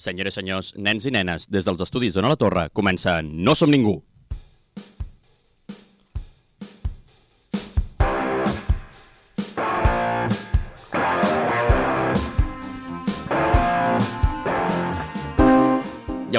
[0.00, 3.68] Senyores i senyors, nens i nenes, des dels estudis d'Ona la Torre comença No som
[3.68, 3.98] ningú.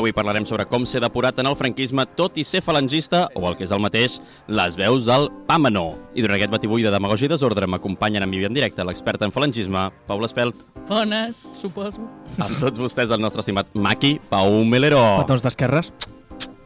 [0.02, 3.56] Avui parlarem sobre com ser depurat en el franquisme tot i ser falangista, o el
[3.58, 4.18] que és el mateix,
[4.50, 5.92] les veus del Pàmano.
[6.18, 9.34] I durant aquest batibull de demagògia i desordre m'acompanyen en vivi en directe l'experta en
[9.36, 10.58] falangisme, Paula Espelt,
[10.90, 12.02] Bones, suposo.
[12.42, 15.04] amb tots vostès el nostre estimat Maki Pau Melero.
[15.22, 15.94] Petons d'esquerres.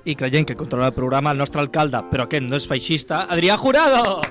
[0.06, 3.58] I creient que controla el programa el nostre alcalde, però aquest no és feixista, Adrià
[3.58, 4.22] Jurado!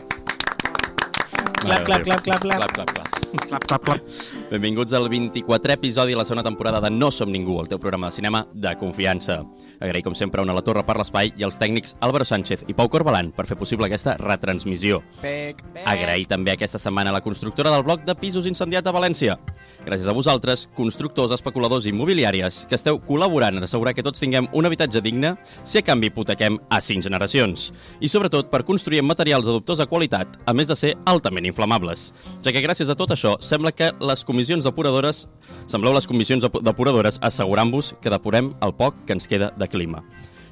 [1.64, 2.40] Clap, clap, clap, clap, clap.
[2.40, 3.03] clap, clap, clap.
[3.34, 4.02] Clap, clap, clap.
[4.51, 8.12] Benvinguts al 24è episodi de la segona temporada de No som ningú, el teu programa
[8.12, 9.43] de cinema de confiança.
[9.84, 12.74] Agrair, com sempre, a una la torre per l'espai i als tècnics Álvaro Sánchez i
[12.77, 15.02] Pau Corbalan per fer possible aquesta retransmissió.
[15.20, 15.83] Pec, pec.
[15.87, 19.37] Agrair també aquesta setmana a la constructora del bloc de pisos incendiat a València.
[19.84, 24.48] Gràcies a vosaltres, constructors, especuladors i immobiliàries, que esteu col·laborant en assegurar que tots tinguem
[24.57, 27.66] un habitatge digne si a canvi hipotequem a 5 generacions.
[28.01, 32.07] I sobretot per construir amb materials de dubtosa qualitat, a més de ser altament inflamables.
[32.41, 35.26] Ja que gràcies a tot això, sembla que les comissions depuradores
[35.69, 40.04] sembleu les comissions depu- depuradores assegurant-vos que depurem el poc que ens queda de clima.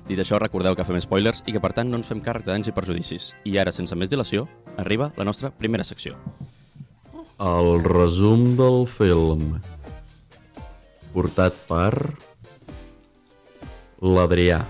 [0.08, 2.50] Dit això, recordeu que fem spoilers i que, per tant, no ens fem càrrec de
[2.50, 3.30] danys i perjudicis.
[3.46, 4.48] I ara, sense més dilació,
[4.82, 6.18] arriba la nostra primera secció.
[7.42, 9.56] El resum del film
[11.14, 11.92] portat per
[14.02, 14.62] l'Adrià.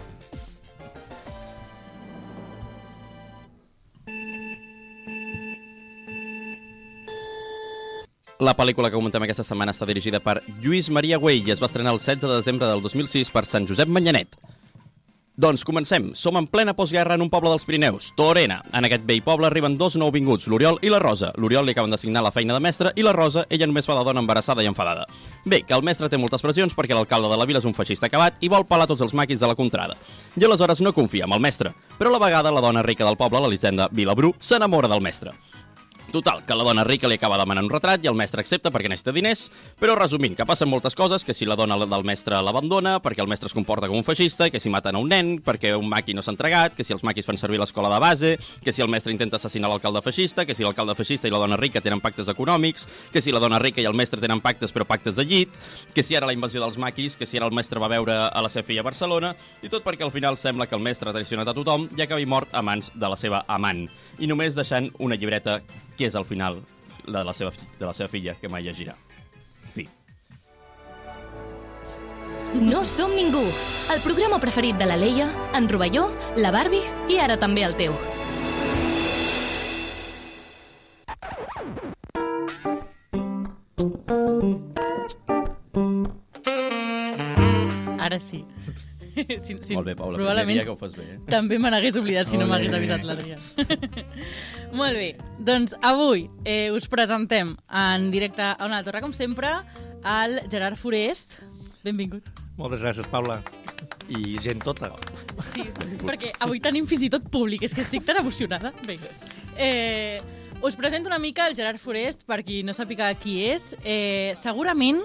[8.43, 11.69] La pel·lícula que comentem aquesta setmana està dirigida per Lluís Maria Güell i es va
[11.71, 14.35] estrenar el 16 de desembre del 2006 per Sant Josep Manyanet.
[15.43, 16.13] Doncs comencem.
[16.15, 18.61] Som en plena postguerra en un poble dels Pirineus, Torena.
[18.79, 21.33] En aquest vell poble arriben dos nouvinguts, l'Oriol i la Rosa.
[21.35, 24.05] L'Oriol li acaben d'assignar la feina de mestre i la Rosa, ella només fa la
[24.07, 25.09] dona embarassada i enfadada.
[25.43, 28.07] Bé, que el mestre té moltes pressions perquè l'alcalde de la vila és un feixista
[28.07, 29.99] acabat i vol pelar tots els maquis de la contrada.
[30.39, 31.75] I aleshores no confia en el mestre.
[31.99, 35.35] Però a la vegada la dona rica del poble, l'Elisenda Vilabrú, s'enamora del mestre.
[36.13, 38.91] Total, que la dona rica li acaba demanant un retrat i el mestre accepta perquè
[38.93, 39.47] necessita diners,
[39.81, 43.31] però resumint, que passen moltes coses, que si la dona del mestre l'abandona, perquè el
[43.31, 46.13] mestre es comporta com un feixista, que si maten a un nen, perquè un maqui
[46.13, 48.91] no s'ha entregat, que si els maquis fan servir l'escola de base, que si el
[48.93, 52.29] mestre intenta assassinar l'alcalde feixista, que si l'alcalde feixista i la dona rica tenen pactes
[52.29, 55.57] econòmics, que si la dona rica i el mestre tenen pactes però pactes de llit,
[55.95, 58.45] que si ara la invasió dels maquis, que si ara el mestre va veure a
[58.45, 59.33] la seva filla a Barcelona,
[59.65, 62.29] i tot perquè al final sembla que el mestre ha traicionat a tothom i acabi
[62.29, 63.87] mort a mans de la seva amant,
[64.21, 65.63] i només deixant una llibreta
[66.03, 66.59] que és al final
[67.07, 68.97] la de la seva, de la seva filla, que mai llegirà.
[69.75, 69.87] Fi.
[72.59, 73.43] No som ningú,
[73.95, 77.95] el programa preferit de la Leia, en Rovelló, la Barbie i ara també el teu.
[88.03, 88.43] Ara sí.
[89.45, 91.07] sí, sí Molt bé, Paula, probablement que ho fas bé.
[91.15, 91.19] Eh?
[91.31, 93.39] també me n'hagués oblidat si no m'hagués avisat l'Adrià.
[94.81, 95.09] Molt bé,
[95.39, 99.55] doncs avui eh, us presentem en directe a una torre, com sempre,
[100.03, 101.39] al Gerard Forest.
[101.83, 102.29] Benvingut.
[102.59, 103.41] Moltes gràcies, Paula.
[104.13, 104.93] I gent tota.
[105.53, 105.65] Sí,
[106.09, 108.73] perquè avui tenim fins i tot públic, és que estic tan emocionada.
[108.87, 108.99] Bé,
[109.57, 110.21] eh,
[110.63, 113.73] us presento una mica el Gerard Forest, per qui no sàpiga qui és.
[113.83, 115.03] Eh, segurament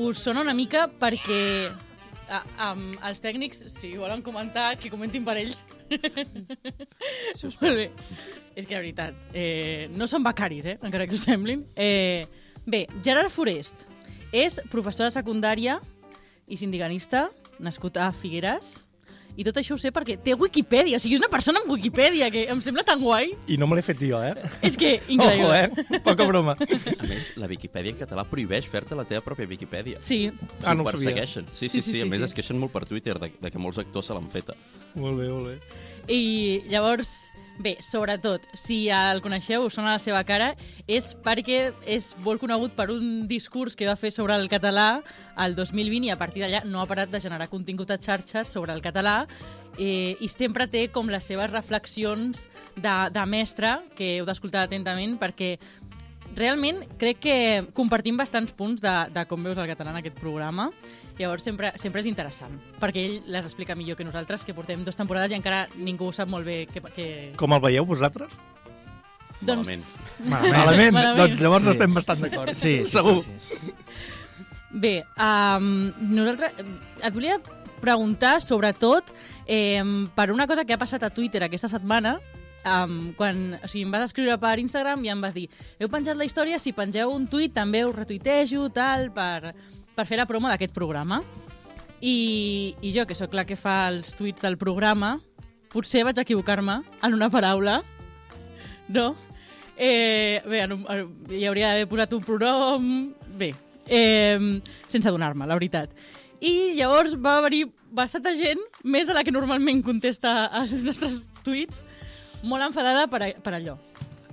[0.00, 1.70] us sona una mica perquè
[2.30, 2.70] a,
[3.08, 5.62] els tècnics, si volen comentar, que comentin per ells.
[7.34, 7.88] Us Molt bé.
[8.54, 11.64] És que, de veritat, eh, no són becaris, eh, encara que us semblin.
[11.74, 12.26] Eh,
[12.66, 13.86] bé, Gerard Forest
[14.32, 15.80] és professor de secundària
[16.50, 17.28] i sindicanista,
[17.62, 18.76] nascut a Figueres,
[19.36, 22.30] i tot això ho sé perquè té Wikipedia, o sigui, és una persona amb Wikipedia,
[22.30, 23.30] que em sembla tan guai.
[23.48, 24.34] I no me l'he fet jo, eh?
[24.62, 25.46] És que, increïble.
[25.46, 26.00] Ojo, eh?
[26.04, 26.56] Poca broma.
[26.60, 30.00] A més, la Viquipèdia en català prohibeix fer-te la teva pròpia Viquipèdia.
[30.04, 30.30] Sí,
[30.64, 31.14] Ah, no ho sabia.
[31.14, 31.46] persegueixen.
[31.52, 33.78] Sí, sí, sí, sí, a més es queixen molt per Twitter de, de que molts
[33.78, 34.54] actors se l'han feta.
[34.94, 35.58] Molt bé, molt bé.
[36.12, 37.14] I llavors,
[37.60, 40.54] bé, sobretot, si el coneixeu, us sona la seva cara,
[40.88, 45.02] és perquè és molt conegut per un discurs que va fer sobre el català
[45.44, 48.72] el 2020 i a partir d'allà no ha parat de generar contingut a xarxes sobre
[48.72, 49.26] el català
[49.78, 55.18] eh, i sempre té com les seves reflexions de, de mestre, que heu d'escoltar atentament,
[55.20, 55.56] perquè
[56.36, 57.36] realment crec que
[57.74, 60.70] compartim bastants punts de, de com veus el català en aquest programa.
[61.20, 64.96] Llavors sempre, sempre és interessant, perquè ell les explica millor que nosaltres, que portem dues
[64.96, 66.80] temporades i encara ningú sap molt bé que...
[66.94, 67.08] que...
[67.36, 68.38] Com el veieu vosaltres?
[69.40, 69.84] Doncs, Malament.
[70.24, 70.94] Malament.
[70.96, 71.18] Malament.
[71.20, 71.70] Doncs llavors Sí.
[71.76, 72.54] estem bastant d'acord.
[72.56, 73.18] Sí, sí, Segur.
[73.20, 73.74] sí, sí.
[74.70, 76.52] Bé, um, nosaltres,
[77.02, 77.36] et volia
[77.80, 79.12] preguntar, sobretot,
[79.46, 79.82] eh,
[80.14, 82.18] per una cosa que ha passat a Twitter aquesta setmana,
[82.64, 85.48] um, quan o sigui, em vas escriure per Instagram i em vas dir
[85.80, 89.54] heu penjat la història, si pengeu un tuit també us retuitejo, tal, per,
[90.00, 91.20] per fer la promo d'aquest programa.
[92.00, 95.18] I, I jo, que sóc la que fa els tuits del programa,
[95.72, 97.82] potser vaig equivocar-me en una paraula,
[98.88, 99.10] no?
[99.76, 100.86] Eh, bé, en un,
[101.28, 102.88] hi hauria d'haver posat un pronom...
[103.40, 103.52] Bé,
[103.86, 104.40] eh,
[104.88, 105.92] sense adonar-me, la veritat.
[106.40, 111.84] I llavors va venir bastanta gent, més de la que normalment contesta als nostres tuits,
[112.40, 113.76] molt enfadada per, a, per allò.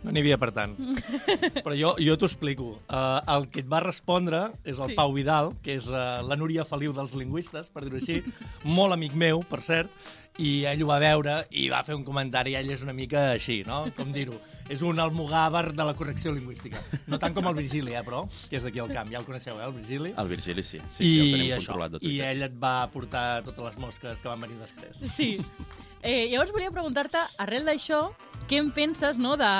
[0.07, 0.75] No n'hi havia per tant.
[1.65, 2.69] Però jo, jo t'ho explico.
[2.88, 4.95] Uh, el que et va respondre és el Sí.
[4.95, 8.21] Pau Vidal, que és uh, la Núria Feliu dels lingüistes, per dir-ho així,
[8.77, 9.92] molt amic meu, per cert,
[10.39, 13.63] i ell ho va veure i va fer un comentari, ell és una mica així,
[13.68, 13.83] no?
[13.98, 14.38] Com dir-ho?
[14.69, 16.81] És un almogàver de la correcció lingüística.
[17.07, 19.10] No tant com el Virgili, eh, però, que és d'aquí al camp.
[19.13, 20.12] Ja el coneixeu, eh, el Virgili?
[20.19, 20.81] El Virgili sí.
[20.92, 24.19] Sí, sí, el tenim això, controlat de I ell et va portar totes les mosques
[24.19, 25.00] que van venir després.
[25.15, 25.30] Sí.
[26.03, 28.10] Eh, llavors volia preguntar-te, arrel d'això,
[28.48, 29.53] què en penses, no?, de...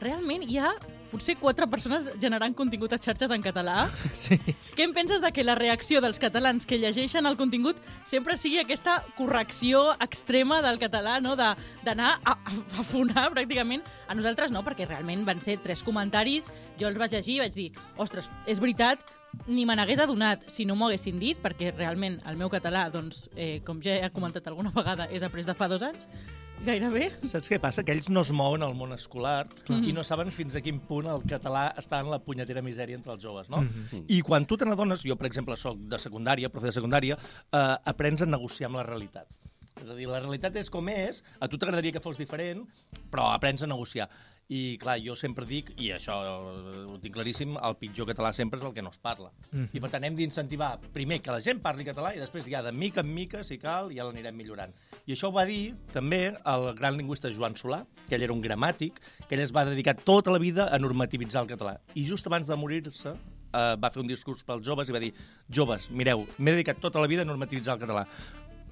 [0.00, 0.74] Realment hi ha
[1.14, 3.84] potser quatre persones generant contingut a xarxes en català.
[4.24, 4.38] Sí.
[4.74, 8.58] Què en penses de que la reacció dels catalans que llegeixen el contingut sempre sigui
[8.62, 11.36] aquesta correcció extrema del català, no?
[11.38, 11.52] De-
[11.86, 13.84] d'anar a, a, a fonar pràcticament?
[14.08, 16.48] A nosaltres no, perquè realment van ser tres comentaris,
[16.80, 17.68] jo els vaig llegir i vaig dir,
[18.00, 19.02] ostres, és veritat,
[19.46, 23.28] ni me n'hagués adonat si no m'ho haguessin dit, perquè realment el meu català, doncs,
[23.36, 26.02] eh, com ja he comentat alguna vegada, és après de fa dos anys,
[26.66, 27.10] gairebé.
[27.30, 27.84] Saps què passa?
[27.86, 31.06] Que ells no es mouen al món escolar i no saben fins a quin punt
[31.10, 33.62] el català està en la punyetera misèria entre els joves, no?
[34.08, 37.18] I quan tu te n'adones, jo, per exemple, sóc de secundària, profe de secundària,
[37.52, 39.28] eh, aprens a negociar amb la realitat.
[39.74, 42.62] És a dir, la realitat és com és, a tu t'agradaria que fos diferent,
[43.10, 44.08] però aprens a negociar.
[44.52, 48.66] I, clar, jo sempre dic, i això ho tinc claríssim, el pitjor català sempre és
[48.68, 49.30] el que no es parla.
[49.72, 52.72] I, per tant, hem d'incentivar, primer, que la gent parli català i després ja de
[52.72, 54.74] mica en mica, si cal, ja l'anirem millorant.
[55.06, 58.42] I això ho va dir també el gran lingüista Joan Solà, que ell era un
[58.44, 61.78] gramàtic, que ell es va dedicar tota la vida a normativitzar el català.
[61.94, 65.14] I just abans de morir-se eh, va fer un discurs pels joves i va dir
[65.48, 68.06] joves, mireu, m'he dedicat tota la vida a normativitzar el català.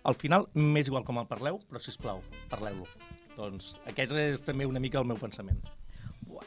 [0.04, 2.20] Al final, m'és igual com el parleu, però, si plau,
[2.50, 2.88] parleu-lo.
[3.36, 5.60] Doncs aquest és també una mica el meu pensament.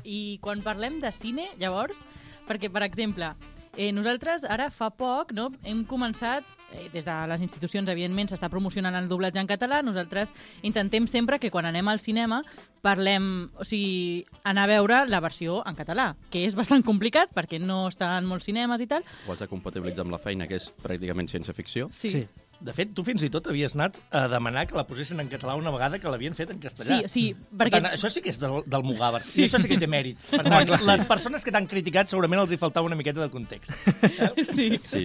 [0.04, 2.04] I quan parlem de cine, llavors,
[2.48, 3.34] perquè, per exemple,
[3.78, 8.50] eh, nosaltres ara fa poc no, hem començat, eh, des de les institucions, evidentment, s'està
[8.50, 10.34] promocionant el doblatge en català, nosaltres
[10.64, 12.42] intentem sempre que quan anem al cinema
[12.86, 17.60] parlem, o sigui, anar a veure la versió en català, que és bastant complicat perquè
[17.62, 19.06] no està en molts cinemes i tal.
[19.28, 21.90] Ho has de compatibilitzar amb la feina, que és pràcticament ciència-ficció.
[21.92, 22.10] Sí.
[22.10, 22.28] Sí.
[22.66, 25.54] De fet, tu fins i tot havies anat a demanar que la posessin en català
[25.60, 26.98] una vegada que l'havien fet en castellà.
[27.06, 27.78] Sí, sí, Per perquè...
[27.78, 29.22] tant, això sí que és del, del Mugàver.
[29.28, 29.44] Sí.
[29.44, 30.22] I això sí que té mèrit.
[30.32, 33.74] Per tant, les persones que t'han criticat segurament els hi faltava una miqueta de context.
[34.56, 34.78] Sí.
[34.80, 35.02] Sí.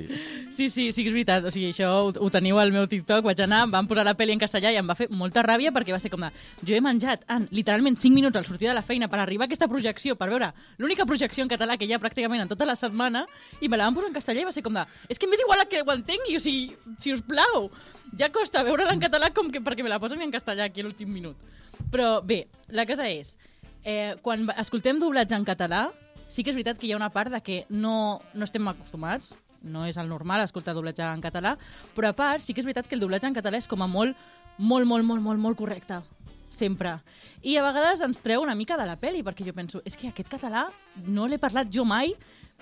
[0.55, 1.45] Sí, sí, sí que és veritat.
[1.47, 3.25] O sigui, això ho, ho teniu al meu TikTok.
[3.27, 5.73] Vaig anar, em van posar la pel·li en castellà i em va fer molta ràbia
[5.75, 6.31] perquè va ser com de...
[6.67, 9.51] Jo he menjat en literalment 5 minuts al sortir de la feina per arribar a
[9.51, 12.77] aquesta projecció, per veure l'única projecció en català que hi ha pràcticament en tota la
[12.79, 13.25] setmana
[13.61, 14.85] i me la van posar en castellà i va ser com de...
[15.09, 17.50] És que m'és igual que ho entengui, o sigui, si us plau.
[18.19, 20.87] Ja costa veure-la en català com que perquè me la posen en castellà aquí a
[20.87, 21.37] l'últim minut.
[21.93, 23.37] Però bé, la cosa és,
[23.85, 25.91] eh, quan escoltem doblatge en català,
[26.29, 29.33] sí que és veritat que hi ha una part de que no, no estem acostumats,
[29.63, 31.57] no és el normal escoltar doblatge en català,
[31.95, 33.91] però a part sí que és veritat que el doblatge en català és com a
[33.91, 34.17] molt,
[34.59, 36.03] molt, molt, molt, molt, molt correcte
[36.51, 36.99] sempre.
[37.47, 40.11] I a vegades ens treu una mica de la peli, perquè jo penso, és que
[40.11, 40.67] aquest català
[41.07, 42.13] no l'he parlat jo mai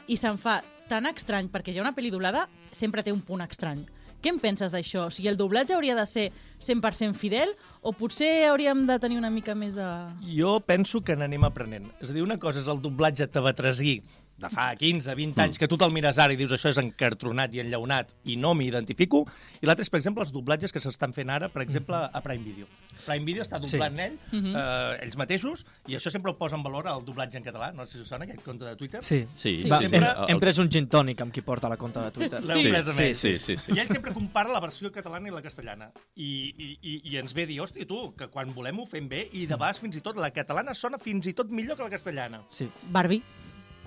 [0.07, 3.87] i se'm fa tan estrany, perquè ja una pel·li doblada sempre té un punt estrany.
[4.23, 5.07] Què en penses d'això?
[5.07, 6.29] O sigui, el doblatge hauria de ser
[6.65, 9.87] 100% fidel o potser hauríem de tenir una mica més de...
[10.35, 11.87] Jo penso que n'anem aprenent.
[12.03, 14.01] És a dir, una cosa és el doblatge tabatresí
[14.39, 17.55] de fa 15, 20 anys, que tu te'l mires ara i dius això és encartronat
[17.57, 19.25] i enllaunat i no m'hi identifico,
[19.61, 22.45] i l'altre és, per exemple, els doblatges que s'estan fent ara, per exemple, a Prime
[22.45, 22.69] Video.
[23.05, 26.87] Prime Video està doblant ell, eh, ells mateixos, i això sempre ho posa en valor
[26.87, 27.73] el doblatge en català.
[27.75, 29.03] No sé si us sona aquest compte de Twitter.
[29.05, 29.25] Sí.
[29.35, 31.99] Sí, Sí, Va, sempre- hem, hem pres un gin tònic amb qui porta la compte
[32.01, 32.43] de Twitter.
[32.45, 32.93] L'heu Sí, ell.
[33.15, 33.73] Sí, sí, sí.
[33.75, 35.91] I ell sempre compara la versió catalana i la castellana.
[36.15, 39.09] I, i, i, i ens ve a dir, hòstia, tu, que quan volem ho fem
[39.09, 41.83] bé, i de vegades fins i tot la catalana sona fins i tot millor que
[41.83, 42.43] la castellana.
[42.49, 42.69] Sí.
[42.91, 43.23] Barbie.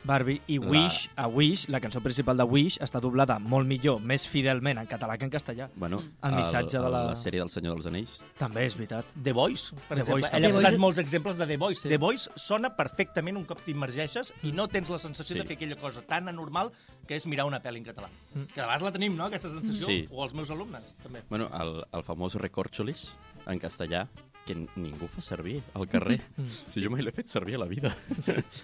[0.04, 4.00] Barbie i La- Wish, a Wish, la cançó principal de Wish, està doblada molt millor,
[4.02, 5.70] més fidelment en català que en castellà.
[5.76, 8.20] Bueno, El missatge de la- la sèrie del Senyor dels Anells.
[8.38, 9.06] També és veritat.
[9.24, 10.14] The Voice, per The exemple.
[10.22, 11.82] Voice, Ella ha posat Voice- molts exemples de The Voice.
[11.82, 11.90] Sí.
[11.90, 15.40] The Voice sona perfectament un cop t'immergeixes i no tens la sensació Sí.
[15.42, 16.72] de fer aquella cosa tan anormal
[17.08, 18.10] que és mirar una pel·li en català.
[18.34, 19.86] Que de vegades la tenim, no?, aquesta sensació.
[19.86, 20.08] Sí.
[20.12, 21.22] O els meus alumnes, també.
[21.30, 23.14] Bueno, el, el famós recorcholis,
[23.46, 24.08] en castellà,
[24.52, 26.20] que ningú fa servir al carrer.
[26.72, 27.94] Si jo mai l'he fet servir a la vida.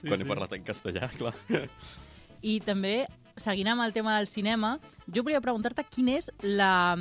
[0.03, 1.34] Quan he parlat en castellà, clar.
[2.46, 3.08] I també,
[3.41, 4.75] seguint amb el tema del cinema,
[5.10, 6.94] jo volia preguntar-te quina és la,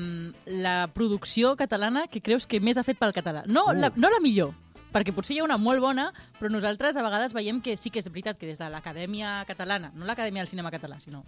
[0.47, 3.45] la producció catalana que creus que més ha fet pel català.
[3.47, 3.77] No, Uh.
[3.77, 4.55] la, no la millor,
[4.95, 8.01] perquè potser hi ha una molt bona, però nosaltres a vegades veiem que sí que
[8.01, 11.25] és veritat que des de l'Acadèmia Catalana, no l'Acadèmia del Cinema Català, sinó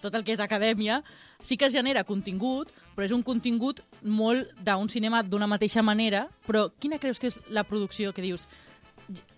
[0.00, 1.02] tot el que és acadèmia,
[1.42, 6.68] sí que genera contingut, però és un contingut molt d'un cinema d'una mateixa manera, però
[6.78, 8.48] quina creus que és la producció que dius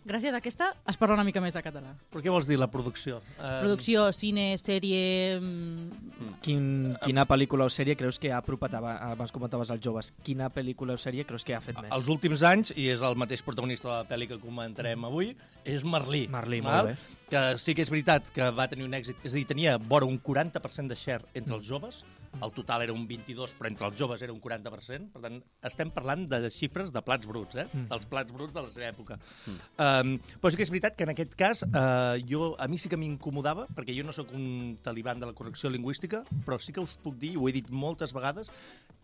[0.04, 1.92] gràcies a aquesta es parla una mica més de català?
[2.10, 3.20] Però què vols dir, la producció?
[3.38, 5.38] Eh, Producció, cine, sèrie...
[5.40, 10.12] mm, Quin, quina pel·lícula o sèrie creus que ha apropat, aba- abans comentaves als joves,
[10.24, 11.90] quina pel·lícula o sèrie creus que ha fet més?
[11.94, 15.34] Els últims anys, i és el mateix protagonista de la pel·li que comentarem avui,
[15.64, 16.26] és Merlí.
[16.32, 16.86] Merlí, molt val?
[16.94, 17.18] bé.
[17.30, 20.06] Que sí que és veritat que va tenir un èxit, és a dir, tenia vora
[20.08, 22.02] un 40% de share entre els joves,
[22.38, 25.90] el total era un 22, però entre els joves era un 40%, per tant, estem
[25.94, 27.66] parlant de xifres de plats bruts, eh?
[27.66, 27.88] Mm.
[27.90, 29.18] dels plats bruts de la seva època.
[29.50, 32.92] Um, però sí que és veritat que en aquest cas uh, jo, a mi sí
[32.92, 36.84] que m'incomodava, perquè jo no sóc un taliban de la correcció lingüística, però sí que
[36.84, 38.52] us puc dir, i ho he dit moltes vegades,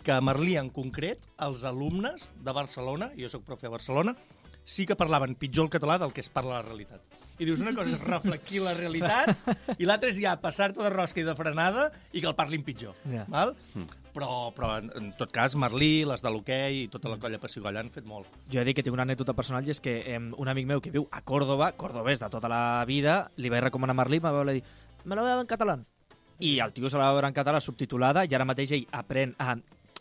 [0.07, 4.17] que a Merlí en concret, els alumnes de Barcelona, jo sóc profe a Barcelona,
[4.65, 7.26] sí que parlaven pitjor el català del que es parla a la realitat.
[7.37, 11.21] I dius, una cosa és reflectir la realitat i l'altra és ja passar-te de rosca
[11.21, 12.97] i de frenada i que el parlin pitjor.
[13.13, 13.27] Ja.
[13.29, 13.53] Val?
[14.17, 17.83] Però, però, en, en tot cas, Merlí, les de l'hoquei i tota la colla Pessigollar
[17.85, 18.31] han fet molt.
[18.53, 20.81] Jo he dir que tinc una anècdota personal i és que eh, un amic meu
[20.81, 24.33] que viu a Còrdoba, cordobès de tota la vida, li vaig recomanar Merlí i me
[24.33, 24.65] va dir
[25.07, 25.77] me la veure en català.
[26.41, 29.37] I el tio se la va veure en català subtitulada i ara mateix ell aprèn
[29.39, 29.55] a...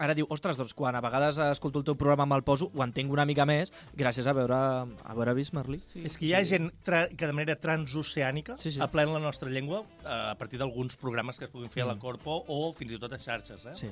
[0.04, 3.14] Ara diu, ostres, doncs quan a vegades escolto el teu programa me'l poso, ho entenc
[3.14, 5.80] una mica més gràcies a veure, a veure vist Merlí.
[5.88, 8.82] Sí, és que hi ha gent tra que de manera transoceànica Sí, sí.
[8.84, 11.96] aprèn la nostra llengua eh, a partir d'alguns programes que es puguin fer a la
[11.96, 12.04] Mm.
[12.04, 13.66] Corpo o fins i tot a xarxes.
[13.72, 13.76] Eh?
[13.76, 13.88] Sí,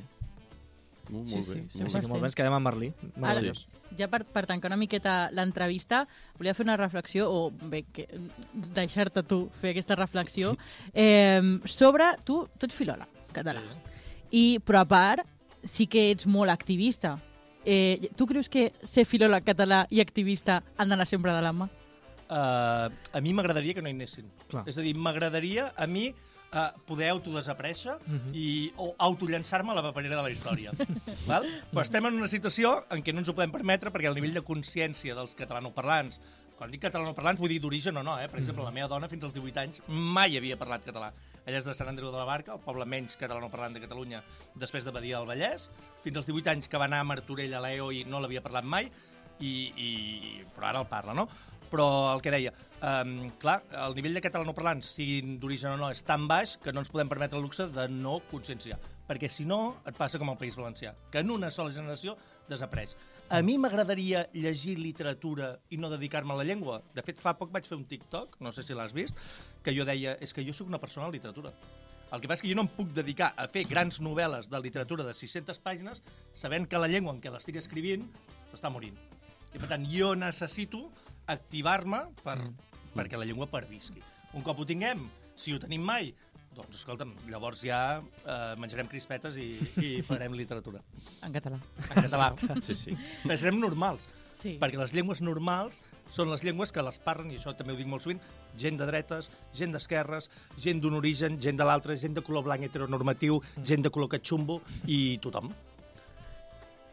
[1.10, 1.62] Molt, Sí, molt sí, bé.
[1.72, 2.02] sí, molt sí, bé.
[2.02, 2.94] que molt bé, ens quedem amb Merlí.
[3.18, 3.66] Meravellós.
[4.00, 6.06] Ja per, per tancar una miqueta l'entrevista,
[6.40, 8.08] volia fer una reflexió, o bé, que,
[8.76, 10.56] deixar-te tu fer aquesta reflexió,
[10.94, 12.06] eh, sobre...
[12.24, 13.62] Tu, tu ets filòleg català,
[14.32, 15.28] i, però a part
[15.66, 17.18] sí que ets molt activista.
[17.66, 21.70] Eh, tu creus que ser filòleg català i activista han d'anar sempre de la mà?
[22.34, 24.30] Uh, a mi m'agradaria que no hi anessin.
[24.50, 24.64] Clar.
[24.68, 28.32] És a dir, m'agradaria a mi uh, poder autodesaparèixer Mhm.
[28.34, 30.72] i, o autollançar-me a la paperera de la història.
[31.28, 31.46] val?
[31.72, 34.34] Però estem en una situació en què no ens ho podem permetre perquè el nivell
[34.34, 36.20] de consciència dels catalanoparlants
[36.58, 38.28] quan dic catalanoparlants vull dir d'origen o no, eh?
[38.30, 41.10] Per exemple, la meva dona fins als 18 anys mai havia parlat català.
[41.46, 44.22] Ella és de Sant Andreu de la Barca, el poble menys catalanoparlant de Catalunya
[44.60, 45.68] després de Badia del Vallès.
[46.04, 48.64] Fins als 18 anys que va anar a Martorell a l'EO i no l'havia parlat
[48.64, 48.88] mai,
[49.44, 49.90] i, i,
[50.56, 51.28] però ara el parla, no?
[51.74, 53.58] Però el que deia, um, clar,
[53.88, 57.12] el nivell de catalanoparlants, siguin d'origen o no, és tan baix que no ens podem
[57.12, 58.80] permetre el luxe de no conscienciar.
[59.08, 62.16] Perquè si no, et passa com al País Valencià, que en una sola generació
[62.48, 62.96] desapareix.
[63.34, 66.82] A mi m'agradaria llegir literatura i no dedicar-me a la llengua.
[66.96, 69.20] De fet, fa poc vaig fer un TikTok, no sé si l'has vist,
[69.64, 71.54] que jo deia, és que jo sóc una persona de literatura.
[72.14, 74.60] El que passa és que jo no em puc dedicar a fer grans novel·les de
[74.62, 76.04] literatura de 600 pàgines
[76.38, 78.06] sabent que la llengua en què l'estic escrivint
[78.52, 79.00] s'està morint.
[79.50, 80.84] I per tant, jo necessito
[81.34, 82.38] activar-me per,
[82.94, 84.04] perquè la llengua pervisqui.
[84.38, 86.12] Un cop ho tinguem, si ho tenim mai,
[86.56, 89.48] doncs escolta'm, llavors ja eh, menjarem crispetes i,
[89.82, 90.82] i farem literatura.
[91.26, 91.60] En català.
[91.90, 92.32] En català.
[92.62, 92.98] Sí, sí.
[93.24, 94.10] Però serem normals,
[94.44, 94.58] Sí.
[94.60, 95.78] perquè les llengües normals
[96.12, 98.20] són les llengües que les parlen, i això també ho dic molt sovint,
[98.60, 100.28] gent de dretes, gent d'esquerres,
[100.62, 104.60] gent d'un origen, gent de l'altre, gent de color blanc heteronormatiu, gent de color catxumbo
[104.86, 105.54] i tothom.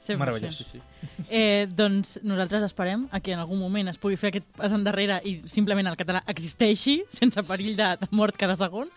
[0.06, 0.16] 100%.
[0.16, 0.56] Meravellós.
[0.56, 0.80] sí, sí.
[1.28, 5.18] Eh, doncs nosaltres esperem a que en algun moment es pugui fer aquest pas endarrere
[5.28, 8.88] i simplement el català existeixi, sense perill de, de mort cada segon.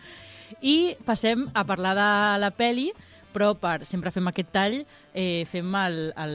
[0.62, 2.08] I passem a parlar de
[2.42, 2.90] la peli,
[3.34, 4.76] però per, sempre fem aquest tall,
[5.12, 5.72] eh, fem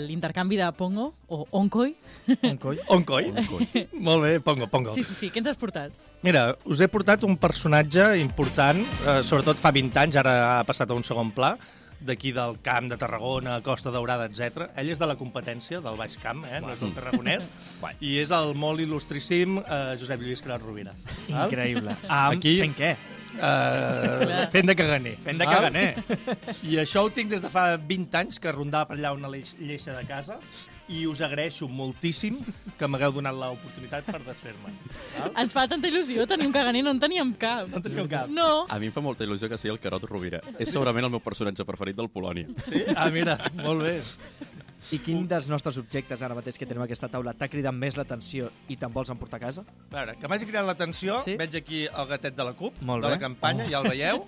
[0.09, 1.95] l'intercanvi de Pongo, o Onkoi.
[2.59, 2.81] Coll.
[2.97, 3.31] Onkoi?
[3.93, 4.93] Molt bé, pongo, pongo.
[4.95, 5.29] Sí, sí, sí.
[5.31, 5.95] Què ens has portat?
[6.21, 10.91] Mira, us he portat un personatge important, eh, sobretot fa 20 anys, ara ha passat
[10.91, 11.53] a un segon pla,
[11.99, 14.69] d'aquí del camp de Tarragona, Costa Daurada, etc.
[14.79, 16.59] Ell és de la competència, del Baix Camp, eh?
[16.63, 17.47] no és del Tarragonès,
[18.07, 20.93] i és el molt il·lustríssim eh, Josep Lluís Carat Rovira.
[21.29, 21.47] val?
[21.47, 21.95] Increïble.
[22.07, 22.93] Amb, Aquí- Fent què?
[23.38, 25.15] Eh, fent de caganer.
[25.24, 25.88] Fent de caganer.
[26.65, 29.93] I això ho tinc des de fa 20 anys, que rondava per allà una lleixa
[29.95, 30.39] de casa,
[30.89, 32.39] i us agraeixo moltíssim
[32.79, 34.71] que m'hagueu donat l'oportunitat per desfer-me.
[35.13, 35.31] val?
[35.43, 37.67] Ens fa tanta il·lusió tenir un caganer, no en teníem cap.
[37.69, 38.31] No en teníeu cap?
[38.33, 38.65] No.
[38.67, 40.41] A mi em fa molta il·lusió que sigui el Carot Rovira.
[40.57, 42.50] És segurament el meu personatge preferit del Polònia.
[42.65, 42.81] Sí?
[42.95, 44.00] Ah, mira, molt bé.
[44.91, 47.98] I quin dels nostres objectes ara mateix que tenim a aquesta taula t'ha cridat més
[48.00, 49.63] l'atenció i te'n vols emportar a casa?
[49.91, 51.31] A veure, que m'hagi cridat l'atenció, Sí?
[51.33, 51.38] sí?
[51.38, 53.15] veig aquí el gatet de la CUP, Molt de bé.
[53.15, 53.69] la campanya, oh.
[53.69, 54.25] ja el veieu,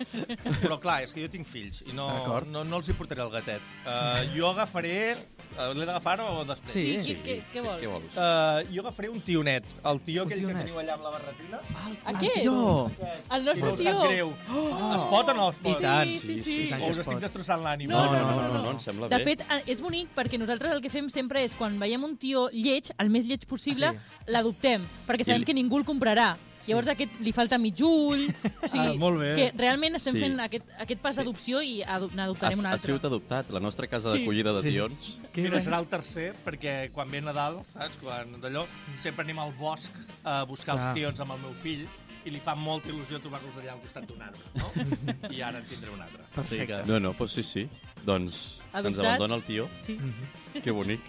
[0.61, 2.09] però clar, és que jo tinc fills i no,
[2.51, 3.61] no, no els hi portaré el gatet.
[3.85, 5.15] Uh, jo agafaré...
[5.51, 6.71] Uh, L'he d'agafar o després?
[6.71, 6.83] Sí.
[7.03, 7.81] Què, què, què vols?
[7.81, 8.13] Què vols?
[8.15, 10.55] Uh, jo agafaré un tionet, el tio aquell tionet.
[10.55, 11.59] que teniu allà amb la barretina.
[12.07, 12.37] Aquest?
[12.39, 12.53] tio!
[12.87, 13.25] Aquest.
[13.35, 13.95] El nostre tio.
[14.05, 14.31] greu.
[14.47, 14.93] Oh.
[14.95, 15.75] Es pot o no es pot?
[15.75, 16.07] I tant.
[16.07, 16.55] Sí, sí, sí.
[16.71, 17.91] tant O us es estic destrossant l'ànima?
[17.91, 19.25] No, no, no, no, no, no, no, em sembla De bé.
[19.33, 22.49] fet, eh, és bonic perquè nosaltres el que fem sempre és quan veiem un tio
[22.51, 24.31] lleig, el més lleig possible, Sí.
[24.31, 26.35] l'adoptem, perquè sabem I- que ningú el comprarà.
[26.67, 28.27] Llavors aquest li falta mig ull.
[28.61, 29.33] O sigui, Ah, molt bé.
[29.33, 30.19] Que realment estem Sí.
[30.21, 32.85] fent aquest, aquest pas d'adopció i Ha, n'adoptarem un ha altre.
[32.85, 34.19] sigut adoptat, la nostra casa Sí.
[34.19, 34.69] d'acollida de Sí.
[34.75, 35.19] tions.
[35.33, 38.67] Que Mira, serà el tercer, perquè quan ve Nadal, saps, quan d'allò,
[39.01, 39.89] sempre anem al bosc
[40.23, 40.89] a buscar Clar.
[40.89, 41.87] els tions amb el meu fill
[42.25, 44.71] i li fa molta il·lusió trobar-los allà al costat d'un arbre, no?
[45.35, 46.23] I ara en tindré un altre.
[46.35, 46.81] Perfecte.
[46.85, 47.63] No, no, doncs sí, sí.
[48.05, 49.05] Doncs ens Adoptat.
[49.05, 49.69] abandona el tio.
[49.85, 49.97] Sí.
[49.99, 50.61] Mhm.
[50.63, 51.01] Que bonic.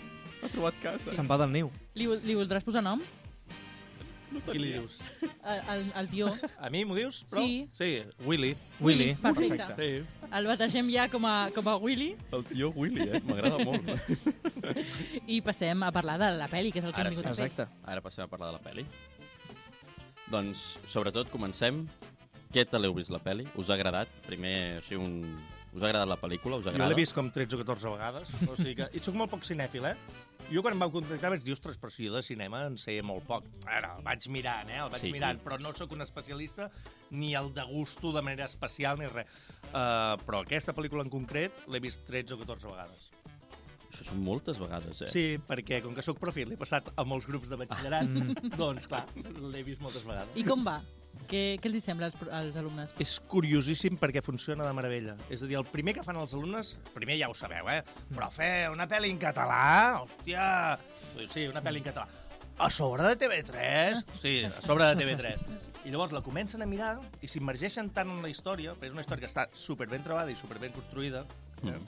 [0.42, 1.12] Ha trobat casa.
[1.14, 1.68] Se'n va del niu.
[1.94, 3.02] Li, vol- li voldràs posar nom?
[4.46, 4.94] Qui li dius?
[5.44, 6.30] Al, al, al tio.
[6.56, 7.18] A mi m'ho dius?
[7.28, 7.42] Però?
[7.44, 7.66] Sí.
[7.76, 7.88] Sí,
[8.24, 8.54] Willy.
[8.80, 9.10] Willy.
[9.20, 9.74] Perfecte.
[9.76, 10.24] Sí.
[10.32, 13.20] El bategem ja com a, com a Willy El tio Willy, eh?
[13.28, 13.90] M'agrada molt.
[15.34, 17.34] i passem a parlar de la pel·li, que és el que Ara hem vingut a
[17.36, 17.50] fer.
[17.50, 17.68] Exacte.
[17.84, 18.86] Ara passem a parlar de la pel·li.
[20.30, 21.82] Doncs, sobretot, comencem.
[22.52, 23.46] Què tal heu vist la pel·li?
[23.56, 24.08] Us ha agradat?
[24.26, 25.22] Primer, així, un...
[25.72, 26.58] Us ha agradat la pel·lícula?
[26.60, 26.90] Us Jo agrada?
[26.90, 28.88] l'he vist com 13 o 14 vegades, o sigui que...
[28.92, 29.94] I soc molt poc cinèfil, eh?
[30.52, 32.98] Jo quan em vau contractar vaig dir, ostres, però si jo de cinema en sé
[33.00, 33.46] molt poc.
[33.64, 34.82] Ara, el vaig mirant, eh?
[34.84, 35.12] El vaig Sí.
[35.14, 36.68] mirant, però no sóc un especialista
[37.16, 39.32] ni el degusto de manera especial ni res.
[39.72, 43.08] Uh, però aquesta pel·lícula en concret l'he vist 13 o 14 vegades.
[43.92, 45.10] Això són moltes vegades, eh?
[45.12, 48.08] Sí, perquè com que sóc profi, l'he passat a molts grups de batxillerat,
[48.60, 50.32] doncs clar, l'he vist moltes vegades.
[50.40, 50.78] I com va?
[51.28, 52.94] Què, què els sembla als, als alumnes?
[53.04, 55.18] És curiosíssim perquè funciona de meravella.
[55.28, 57.82] És a dir, el primer que fan els alumnes, primer ja ho sabeu, eh?
[58.08, 59.62] Però fer una pel·li en català,
[60.00, 60.46] hòstia...
[61.28, 62.08] Sí, una pel·li en català.
[62.62, 64.02] A sobre de TV3?
[64.22, 65.60] Sí, a sobre de TV3.
[65.84, 69.04] I llavors la comencen a mirar i s'immergeixen tant en la història, perquè és una
[69.04, 71.24] història que està super ben trebada i super ben construïda,
[71.66, 71.80] eh?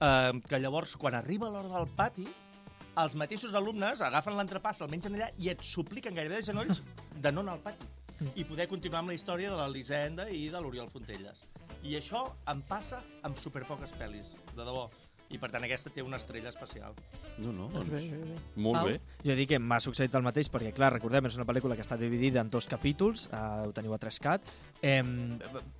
[0.00, 2.26] Eh, que llavors, quan arriba l'hora del pati,
[3.02, 6.82] els mateixos alumnes agafen l'entrepà, se'l mengen allà i et supliquen gairebé de genolls
[7.14, 7.90] de no anar al pati
[8.38, 11.48] i poder continuar amb la història de l'Elisenda i de l'Oriol Fontelles.
[11.82, 14.86] I això em passa amb superpoques pel·lis, de debò.
[15.32, 16.94] I per tant aquesta té una estrella especial.
[17.40, 17.90] No, no, doncs...
[17.90, 18.36] bé, bé, bé.
[18.60, 18.90] Molt Pau?
[18.90, 19.20] bé.
[19.24, 21.98] Jo dic que m'ha succeït el mateix, perquè, clar, recordem, és una pel·lícula que està
[21.98, 24.50] dividida en dos capítols, eh, ho teniu a 3CAT.
[24.84, 25.00] Eh,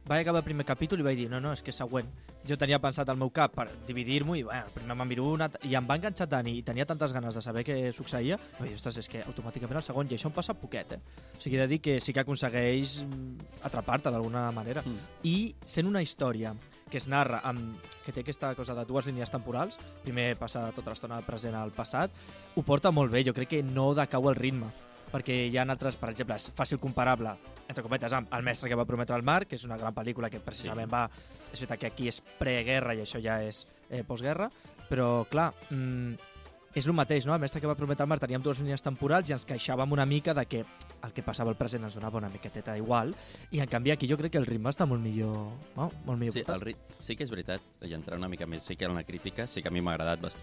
[0.09, 2.09] vaig acabar el primer capítol i vaig dir, no, no, és que és següent.
[2.49, 5.77] Jo tenia pensat al meu cap per dividir-m'ho i, bueno, primer me'n miro una, i
[5.77, 8.81] em va enganxar tant i tenia tantes ganes de saber què succeïa, i vaig dir,
[8.81, 11.01] ostres, és que automàticament el segon, i això em passa poquet, eh?
[11.37, 14.85] O sigui, he de dir que sí que aconsegueix mm, atrapar-te d'alguna manera.
[14.85, 15.13] Mm.
[15.31, 16.53] I sent una història
[16.95, 20.93] que es narra, amb, que té aquesta cosa de dues línies temporals, primer passa tota
[20.93, 22.13] l'estona present al passat,
[22.55, 24.69] ho porta molt bé, jo crec que no decau el ritme,
[25.11, 27.33] perquè hi ha altres, per exemple, és fàcil comparable,
[27.67, 30.31] entre cometes, amb El mestre que va prometre el mar, que és una gran pel·lícula
[30.31, 30.95] que precisament Sí.
[30.95, 31.09] va...
[31.51, 34.49] És veritat que aquí és preguerra i això ja és eh, postguerra,
[34.89, 36.34] però, clar, mm,
[36.75, 37.35] és el mateix, no?
[37.35, 40.05] El mestre que va prometre el mar teníem dues línies temporals i ens queixàvem una
[40.07, 40.65] mica de que
[41.05, 43.15] el que passava al present ens donava una miqueteta igual,
[43.51, 45.91] i en canvi aquí jo crec que el ritme està molt millor, no?
[46.05, 46.57] molt millor Sí, portat.
[46.57, 46.77] el rit...
[46.99, 49.63] sí que és veritat, i entrar una mica més, sí que era una crítica, sí
[49.63, 50.39] que a mi m'ha agradat bast...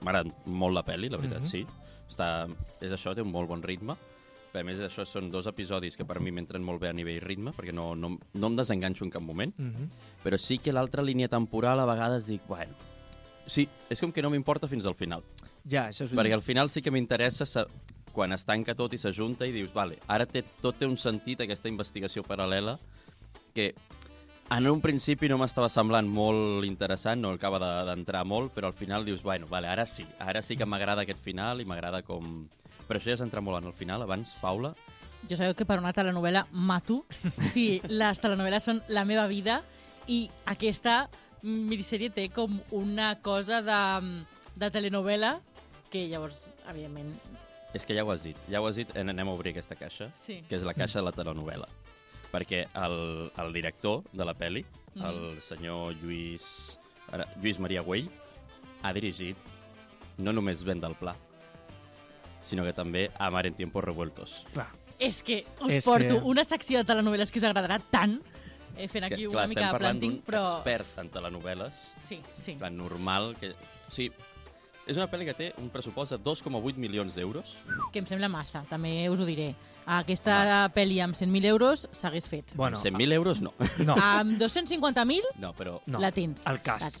[0.00, 1.46] m'ha agradat molt la pel·li, la veritat, Mhm.
[1.46, 1.66] sí.
[2.10, 2.46] Està...
[2.80, 3.96] És això, té un molt bon ritme.
[4.56, 7.50] A més, això són dos episodis que per mi m'entren molt bé a nivell ritme,
[7.52, 9.88] perquè no, no, no em desenganxo en cap moment, Mm -hmm.
[10.24, 12.72] però sí que l'altra línia temporal a vegades dic, bueno,
[13.46, 15.22] sí, és com que no m'importa fins al final.
[15.68, 17.66] Ja, això és Perquè al final sí que m'interessa sa-
[18.12, 21.40] quan es tanca tot i s'ajunta i dius, vale, ara té, tot té un sentit,
[21.44, 22.78] aquesta investigació paral·lela,
[23.54, 23.74] que
[24.48, 28.72] en un principi no m'estava semblant molt interessant, no acaba de- d'entrar molt, però al
[28.78, 32.46] final dius, bueno, vale, ara sí, ara sí que m'agrada aquest final i m'agrada com...
[32.86, 34.72] Però això ja és entrar molt en el final, abans, Paula,
[35.28, 37.04] Jo sabeu que per una telenovela mato.
[37.50, 39.56] Sí, les telenovel·les són la meva vida
[40.06, 41.08] i aquesta
[41.46, 44.24] minisèrie té com una cosa de,
[44.56, 45.36] de telenovela
[45.90, 47.12] que llavors, evidentment,
[47.74, 49.76] és que ja ho has dit, ja ho has dit, en- anem a obrir aquesta
[49.76, 50.40] caixa, sí.
[50.48, 51.68] que és la caixa de la telenovela.
[52.32, 54.64] Perquè el, el director de la pel·li,
[54.96, 55.04] Mm.
[55.04, 56.78] el senyor Lluís,
[57.12, 58.06] ara, Lluís Maria Güell,
[58.82, 59.36] ha dirigit
[60.16, 61.12] no només Vent del Pla,
[62.42, 64.42] sinó que també Amar en tiempos revueltos.
[64.54, 64.68] Clar.
[64.98, 68.22] És que us És porto que- una secció de telenovel·les que us agradarà tant,
[68.76, 70.42] eh, fent És que, aquí clar, una estem mica de parlant planting, d'un però...
[70.56, 72.52] expert en telenovel·les, Sí, sí.
[72.60, 73.50] plan normal, que...
[73.88, 74.12] O sigui,
[74.86, 77.56] és una pel·li que té un pressupost de 2,8 milions d'euros.
[77.92, 79.54] Que em sembla massa, també us ho diré.
[79.86, 82.52] Aquesta pel·li amb 100.000 euros s'hagués fet.
[82.54, 83.52] Bueno, 100.000 euros no.
[83.86, 85.80] no, Amb 250.000 No, però...
[85.86, 85.98] no.
[86.02, 86.44] la tens.
[86.46, 86.96] El cast.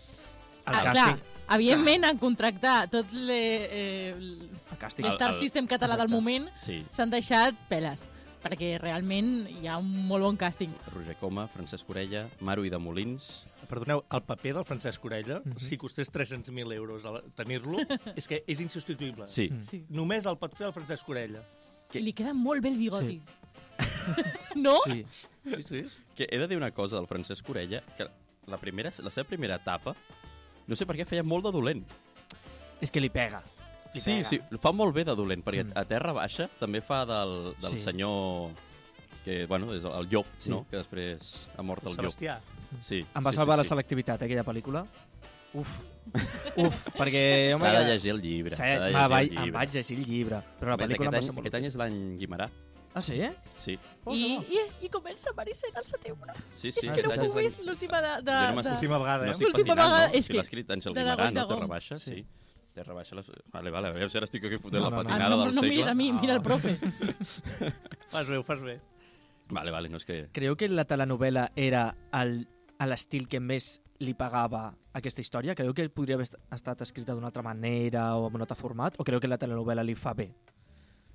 [0.66, 1.18] El Ah, clar, càsting.
[1.54, 3.36] evidentment, en contractar tot le,
[3.70, 5.04] eh, El càsting.
[5.06, 8.08] El- l'Star el- System català del moment Sí, s'han deixat peles,
[8.48, 10.72] perquè realment hi ha un molt bon càsting.
[10.94, 15.58] Roger Coma, Francesc Orella, Maru i de Molins, Perdoneu, el paper del Francesc Orella, Mhm.
[15.58, 17.02] si costés 300.000 euros
[17.34, 17.78] tenir-lo,
[18.16, 19.26] és que és insubstituïble.
[19.26, 19.48] Sí.
[19.50, 19.62] Mm.
[19.64, 19.84] Sí.
[19.88, 21.42] Només el pot fer el Francesc Orella.
[21.90, 23.20] Que- Li queda molt bé el bigoti.
[24.56, 24.78] no?
[24.84, 25.04] Sí.
[25.44, 25.84] Sí, sí.
[26.14, 28.06] Que he de dir una cosa del Francesc Orella, que
[28.46, 29.94] la, primera, la seva primera etapa,
[30.66, 31.84] no sé per què feia molt de dolent.
[32.80, 33.42] És que li pega.
[33.94, 34.28] Li Sí, pega.
[34.28, 35.72] sí, fa molt bé de dolent, perquè Mm.
[35.76, 37.78] a Terra Baixa també fa del, del Sí.
[37.84, 38.50] senyor
[39.24, 40.50] que, bueno, és el llop, Sí.
[40.50, 40.66] no?
[40.70, 42.00] Que després ha mort el llop.
[42.12, 42.38] Sebastià.
[42.80, 43.68] Sí, Em va sí, salvar sí, la sí.
[43.70, 44.86] selectivitat, eh, aquella pel·lícula.
[45.54, 45.80] Uf.
[46.56, 47.56] Uf, perquè...
[47.58, 48.54] S'ha de llegir el llibre.
[48.54, 49.44] S'ha de llegir va, el vaig, llibre.
[49.46, 51.46] em vaig llegir el llibre, però la pel·lícula em va aquest, ser any, molt...
[51.46, 52.50] aquest any és l'any Guimarà.
[52.96, 53.34] Ah, sí, eh?
[53.56, 56.32] Sí, I, i, I comença Maricel al setembre.
[56.54, 56.86] sí, sí.
[56.86, 58.12] és que no puc és més l'última de...
[58.22, 58.70] de, no de...
[58.70, 59.32] L'última vegada, No eh?
[59.34, 60.14] estic L'última pentinant, vegada no?
[60.14, 61.46] és Si que- l'ha escrit Àngel Guimarà, no?
[61.46, 61.60] Té Gom.
[61.60, 62.24] rebaixa, sí.
[62.76, 63.16] Té rebaixa.
[63.16, 63.30] Les...
[63.54, 65.08] Vale, vale, a veure si ara estic aquí fotent No, la no, no.
[65.08, 65.70] patinada Ah, no, del no segle.
[65.72, 66.76] miris a mi, mira el profe.
[68.12, 68.78] Fas bé, ho fas bé.
[69.48, 70.16] Vale, vale, no és que...
[70.34, 72.46] Creieu que la telenovela era el,
[72.78, 75.54] a l'estil que més li pagava aquesta història?
[75.56, 78.98] Creieu que podria haver est- estat escrita d'una altra manera o amb un altre format?
[79.00, 80.28] O creu que la telenovela li fa bé?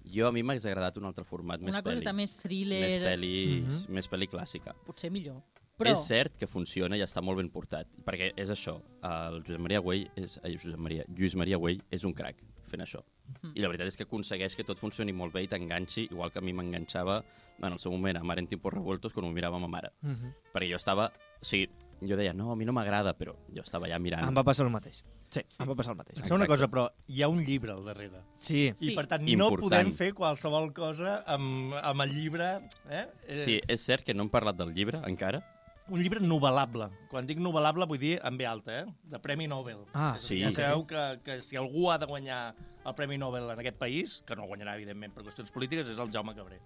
[0.06, 1.96] Jo a mi m'hagués agradat un altre format, més Una pel·li.
[2.02, 3.94] coseta més thriller, Més pel·li, Mhm.
[3.94, 4.74] més pel·li clàssica.
[4.86, 5.42] potser millor.
[5.78, 5.92] Però...
[5.92, 9.80] És cert que funciona i està molt ben portat, perquè és això, el Josep Maria
[9.80, 12.36] Güell és, ai, Josep Maria, Lluís Maria Güell és un crac
[12.68, 13.02] fent això.
[13.42, 13.54] Mhm.
[13.56, 16.40] I la veritat és que aconsegueix que tot funcioni molt bé i t'enganxi, igual que
[16.40, 17.24] a mi m'enganxava
[17.64, 19.92] en el seu moment a Mare en tiempos revueltos quan ho mirava ma mare.
[20.02, 20.34] Mm -hmm.
[20.54, 21.12] Perquè jo estava...
[21.42, 21.70] O sigui,
[22.02, 24.28] jo deia, no, a mi no m'agrada, però jo estava allà mirant.
[24.28, 25.04] Em va passar el mateix.
[25.32, 26.18] Sí, em va passar el mateix.
[26.20, 26.68] Deixa una Exacte.
[26.68, 28.20] cosa, però hi ha un llibre al darrere.
[28.44, 28.96] Sí, I, Sí.
[28.98, 29.62] per tant, no Important.
[29.64, 32.50] podem fer qualsevol cosa amb, amb el llibre.
[32.90, 33.06] Eh?
[33.28, 35.40] Eh, Sí, és cert que no hem parlat del llibre encara.
[35.88, 36.90] Un llibre novel·lable.
[37.10, 38.86] Quan dic novel·lable vull dir amb B alta, eh?
[39.04, 39.86] de Premi Nobel.
[39.94, 40.42] Ah, sí.
[40.42, 42.54] Ja sabeu que, que si algú ha de guanyar
[42.86, 45.98] el Premi Nobel en aquest país, que no el guanyarà, evidentment, per qüestions polítiques, és
[45.98, 46.60] el Jaume Cabré.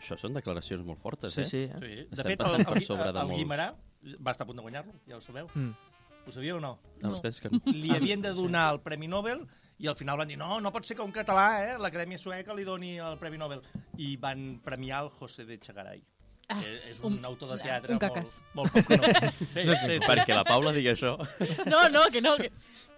[0.00, 1.44] Això són declaracions molt fortes, sí, eh?
[1.44, 1.58] sí.
[1.64, 1.78] eh?
[1.80, 1.94] Sí.
[2.08, 3.36] De Estem fet, el, el, de el molts.
[3.36, 3.74] Guimarà
[4.26, 5.46] va estar a punt de guanyar-lo, ja ho sabeu.
[5.54, 5.74] Mm.
[6.26, 6.76] Ho sabíeu o no?
[7.00, 7.60] La veritat és que no.
[7.72, 9.46] Li havien de donar el Premi Nobel
[9.80, 12.56] i al final van dir no, no pot ser que un català, eh, l'Acadèmia Sueca
[12.56, 13.64] li doni el Premi Nobel.
[13.96, 16.02] I van premiar el José de Chagaray.
[16.50, 19.38] Ah, que és un, un- autor de teatre un molt, molt poc conegut.
[19.54, 19.98] Sí, sí, sí.
[20.02, 21.12] Perquè la Paula digui això...
[21.70, 22.50] No, no, que no, que...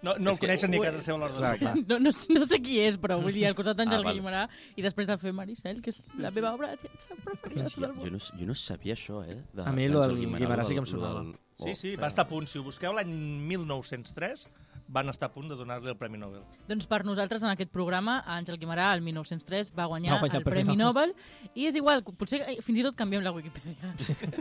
[0.02, 1.74] No, no És el que- coneixen ni a casa seva l'hora de sopar.
[1.86, 4.16] No, no, no sé qui és, però vull dir, al costat d'Àngel Ah, val.
[4.18, 7.70] Guimarà i després de fer Maricel, que és la meva obra de teatre preferida de
[7.70, 9.36] tot Jo, el no, jo no sabia això, eh?
[9.52, 11.20] De, A mi del Guimarà sí que em sonava.
[11.22, 12.48] del- Sí, sí, va estar a punt.
[12.50, 13.12] Si ho busqueu l'any
[13.52, 14.48] 1903,
[14.88, 16.42] van estar a punt de donar-li el Premi Nobel.
[16.68, 20.44] Doncs per nosaltres, en aquest programa, Àngel Guimarà, el 1903, va guanyar, Va guanyar el
[20.44, 21.14] Premi Nobel,
[21.54, 23.94] i és igual, potser eh, fins i tot canviem la Wikipedia.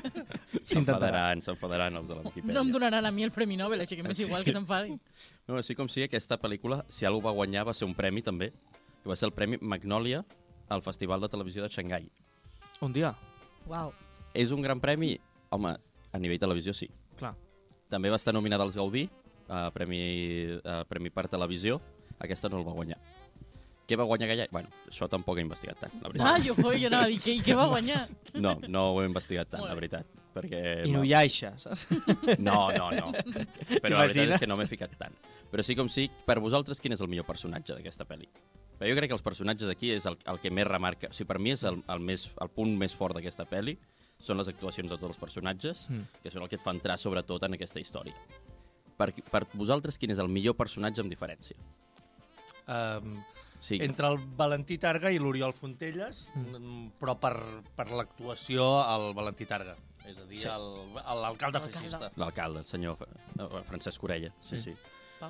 [0.63, 2.53] S'enfadaran, s'enfadaran els de la Wikipedia.
[2.55, 4.25] No em donaran a mi el Premi Nobel, així que m'és Sí.
[4.25, 4.99] igual que s'enfadin.
[5.47, 8.51] No, així com sigui, aquesta pel·lícula, si algú va guanyar, va ser un premi també,
[9.03, 10.23] que va ser el Premi Magnolia
[10.69, 12.09] al Festival de Televisió de Xangai.
[12.81, 13.15] Un dia,
[13.67, 13.93] Uau.
[14.33, 15.19] És un gran premi?
[15.51, 15.75] Home,
[16.11, 16.89] a nivell televisió sí.
[17.17, 17.35] clar.
[17.89, 19.09] També va estar nominada als Gaudí,
[19.51, 20.01] a Premi,
[20.63, 21.81] a Premi per Televisió.
[22.21, 22.97] Aquesta no el va guanyar.
[23.89, 24.45] Què va guanyar aquella?
[24.53, 26.45] Bueno, això tampoc he investigat tant, la Ah, veritat.
[26.45, 28.05] jo, jo anava a dir, què, què va guanyar?
[28.39, 30.05] No, no ho he investigat tant, la veritat.
[30.31, 31.87] Perquè I no hi ha aixa, saps?
[32.39, 33.09] No, no, no.
[33.81, 35.17] Però la veritat és que no m'he ficat tant.
[35.51, 38.29] Però sí com sí, per vosaltres, quin és el millor personatge d'aquesta pel·li?
[38.79, 41.09] Però jo crec que els personatges aquí és el, el que més remarca.
[41.11, 43.75] O sigui, per mi és el, el, més, el punt més fort d'aquesta pel·li,
[44.21, 46.07] són les actuacions de tots els personatges, Mm.
[46.23, 48.15] que són el que et fa entrar sobretot en aquesta història.
[49.01, 51.57] Per, per vosaltres, quin és el millor personatge amb diferència?
[52.69, 53.15] Um,
[53.61, 56.95] Sí, entre el Valentí Targa i l'Oriol Fontelles, mm.
[56.97, 57.35] però per,
[57.77, 59.75] per l'actuació el Valentí Targa.
[60.09, 60.47] És a dir, Sí.
[60.49, 62.09] el- l'alcalde feixista.
[62.15, 62.97] l'alcalde, el senyor
[63.67, 64.31] Francesc Orella.
[64.41, 64.73] Sí, sí.
[65.19, 65.29] Pau?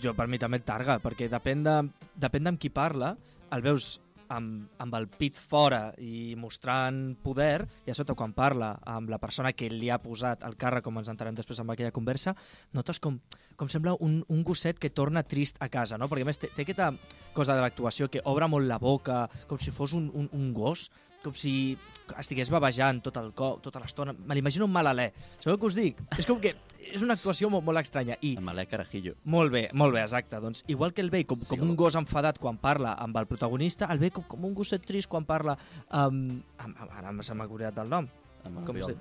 [0.00, 1.74] Jo, per mi també targa, perquè depèn de,
[2.14, 3.16] depèn d'amb qui parla,
[3.50, 3.96] el veus
[4.32, 9.20] amb, amb el pit fora i mostrant poder, i a sota quan parla amb la
[9.22, 12.34] persona que li ha posat el càrrec, com ens entenem després amb aquella conversa,
[12.76, 13.18] notes com,
[13.56, 16.10] com sembla un, un gosset que torna trist a casa, no?
[16.10, 16.92] Perquè a més té, té aquesta
[17.36, 20.88] cosa de l'actuació que obre molt la boca, com si fos un, un, un gos,
[21.24, 21.76] com si
[22.20, 24.12] estigués babejant tot el cop, tota l'estona.
[24.14, 25.08] Me l'imagino un malalè.
[25.42, 25.98] Sabeu què us dic?
[26.18, 26.52] És com que
[26.92, 28.14] és una actuació molt, molt estranya.
[28.22, 29.16] I El Malek Carajillo.
[29.24, 30.38] molt bé, molt bé, exacte.
[30.38, 33.26] Doncs, igual que el vell com, com Sí, un gos enfadat quan parla amb el
[33.26, 35.56] protagonista, el vell com, com un gosset trist quan parla
[35.88, 36.42] amb...
[36.58, 38.06] amb, amb ara se m'ha oblidat del nom.
[38.44, 38.94] Amb el Com se...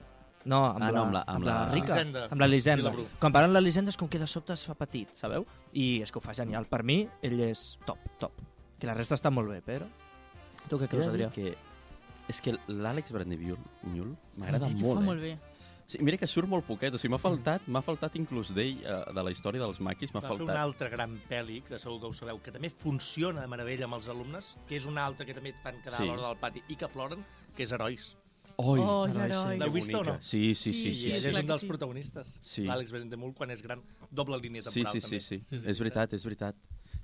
[0.45, 2.25] No, amb, Ah, la, no, amb la- amb la- Rica, Elisenda.
[2.31, 2.83] amb l'Elisenda.
[2.91, 3.05] Vilabru.
[3.19, 5.45] Quan parlen l'Elisenda és com que de sobte es fa petit, sabeu?
[5.73, 6.65] I és que ho fa genial.
[6.69, 8.31] Per mi, ell és top, top.
[8.79, 9.85] Que la resta està molt bé, però...
[10.69, 11.29] Tu què creus, Adrià?
[11.29, 11.55] que
[12.29, 13.57] és que l'Àlex Brandeviol
[14.37, 15.05] m'agrada És que molt, fa eh?
[15.05, 15.33] molt bé.
[15.87, 19.13] Sí, mira que surt molt poquet, o sigui, m'ha faltat, m'ha faltat inclús d'ell, eh,
[19.13, 20.63] de la història dels maquis, m'ha Va fer una faltat.
[20.63, 24.07] altra gran pel·li, que segur que ho sabeu, que també funciona de meravella amb els
[24.09, 26.03] alumnes, que és una altra que també et fan quedar Sí.
[26.03, 27.23] a l'hora del pati i que ploren,
[27.55, 28.15] que és Herois.
[28.57, 29.53] Oi, Oh, heroi, heroi.
[29.53, 29.59] sí.
[29.59, 30.17] L'heu vist o no?
[30.21, 31.11] Sí, sí, sí, Sí, sí.
[31.11, 31.67] Ell sí, és un que dels sí.
[31.67, 32.27] protagonistes.
[32.41, 32.63] Sí.
[32.63, 33.83] L'Àlex Benedemult, quan és gran.
[34.09, 35.61] Doble línia Sí, temporal, sí, sí, també.
[35.61, 35.69] sí.
[35.69, 36.55] És veritat, és veritat.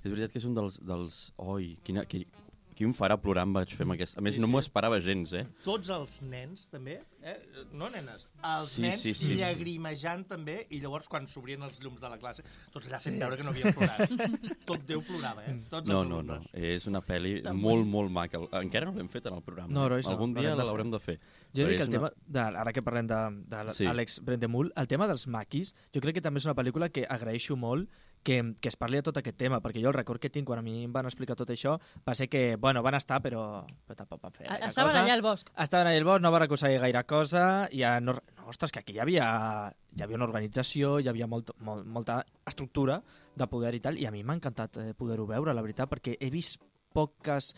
[0.02, 0.80] És veritat que és un dels...
[0.82, 1.32] dels...
[1.36, 2.51] Oi, quina, qui, quin
[2.82, 4.16] Qui em farà plorar em vaig fer amb aquest...
[4.18, 4.52] A més, Sí, no sí.
[4.52, 5.44] m'ho esperava gens, eh?
[5.62, 7.34] Tots els nens, també, eh?
[7.78, 9.36] no nenes, els Sí, nens sí, sí, sí.
[9.38, 12.42] llagrimejant també, i llavors quan s'obrien els llums de la classe,
[12.74, 14.10] tots allà sent veure que no havien plorat.
[14.68, 15.54] Tot Déu plorava, eh?
[15.70, 16.40] Tots No, els no, no.
[16.58, 17.92] És una pel·li molt, bons.
[17.94, 18.42] molt maca.
[18.58, 19.70] Encara no l'hem fet en el programa.
[19.72, 19.92] No, eh?
[19.94, 20.16] Royce, no.
[20.16, 21.18] Algun dia L'haurem de l'haurem de fer.
[21.54, 23.86] Jo crec que el una- tema, de, ara que parlem d'Àlex Sí.
[24.18, 24.24] sí.
[24.26, 27.88] Brendemul, el tema dels maquis, jo crec que també és una pel·lícula que agraeixo molt
[28.22, 30.58] que, que es parli de tot aquest tema, perquè jo el record que tinc quan
[30.60, 33.96] a mi em van explicar tot això va ser que, bueno, van estar, però, però
[33.98, 35.02] tampoc van fer gaire Estaven cosa.
[35.04, 35.50] allà al bosc.
[35.56, 38.92] Estaven allà al bosc, no van aconseguir gaire cosa, ja no, no, ostres, que aquí
[38.94, 43.02] hi havia, hi havia una organització, hi havia molt, molt, molta estructura
[43.34, 46.16] de poder i tal, i a mi m'ha encantat eh, poder-ho veure, la veritat, perquè
[46.20, 46.60] he vist
[46.92, 47.54] poques,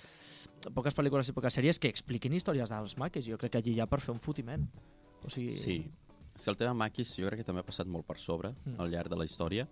[0.74, 3.80] poques pel·lícules i poques sèries que expliquin històries dels maquis, jo crec que allí hi
[3.82, 4.64] ha per fer un fotiment.
[5.24, 5.78] O sigui, Sí.
[6.36, 8.80] Sí, el tema maquis jo crec que també ha passat molt per sobre Mm.
[8.80, 9.68] al llarg de la història.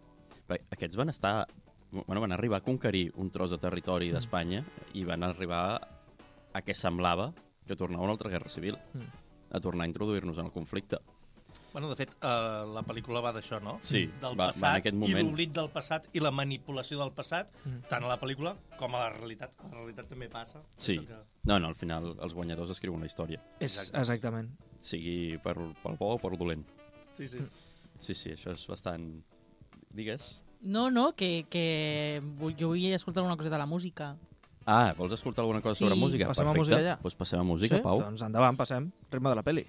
[0.71, 1.47] Aquests van estar...
[1.91, 4.15] Bueno, van arribar a conquerir un tros de territori Mm.
[4.15, 5.81] d'Espanya i van arribar
[6.55, 7.33] a què semblava
[7.67, 8.79] que tornava una altra guerra civil.
[8.95, 9.11] Mm.
[9.53, 10.99] A tornar a introduir-nos en el conflicte.
[11.75, 12.27] Bueno, de fet, eh,
[12.69, 13.79] la pel·lícula va d'això, no?
[13.83, 15.29] Sí, del va- va passat en aquest i moment.
[15.29, 17.81] l'oblit del passat i la manipulació del passat, Mm.
[17.89, 19.53] tant a la pel·lícula com a la realitat.
[19.61, 20.63] A la realitat també passa.
[20.77, 20.99] Sí.
[20.99, 23.41] Que- No, no, al final els guanyadors escriuen la història.
[23.61, 23.99] és, Exacte.
[23.99, 24.51] exactament.
[24.81, 26.65] Sigui per, pel bo o per dolent.
[27.17, 27.39] Sí, sí.
[27.99, 29.23] Sí, sí, això és bastant...
[29.91, 30.41] Digues?
[30.63, 34.15] No, no, que, que vull- jo vull escoltar alguna cosa de la música.
[34.65, 35.85] Ah, vols escoltar alguna cosa Sí.
[35.85, 36.29] sobre música?
[36.29, 36.61] Passem a Perfecte.
[36.77, 36.97] música ja?
[37.03, 37.83] Doncs passem a música, sí?
[37.83, 38.01] Pau.
[38.01, 38.93] Doncs endavant, passem.
[39.11, 39.67] Ritme de la peli.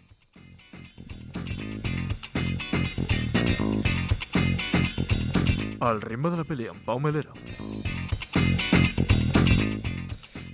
[5.81, 7.33] El ritme de la peli amb Pau Melero.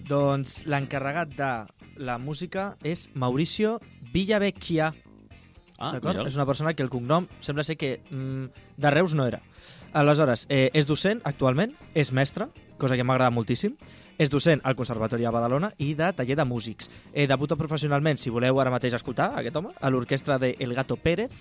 [0.09, 1.49] Doncs l'encarregat de
[2.01, 3.75] la música és Mauricio
[4.13, 4.89] Villavecchia.
[5.77, 6.25] Ah, D'acord?
[6.25, 8.49] És una persona que el cognom sembla ser que mm,
[8.81, 9.39] de Reus no era.
[9.93, 13.75] Aleshores, eh, és docent actualment, és mestre, cosa que m'agrada moltíssim,
[14.19, 16.89] és docent al Conservatori de Badalona i de taller de músics.
[17.13, 20.97] Eh, debuta professionalment, si voleu ara mateix escoltar aquest home, a l'orquestra de El Gato
[20.99, 21.31] Pérez.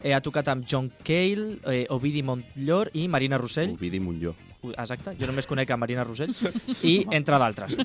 [0.00, 3.74] Eh, ha tocat amb John Cale, eh, Ovidi Montllor i Marina Rossell.
[3.74, 4.36] Ovidi Montlló.
[4.62, 6.32] Ui, Exacte, jo només conec a Marina Rossell
[6.86, 7.76] i entre d'altres.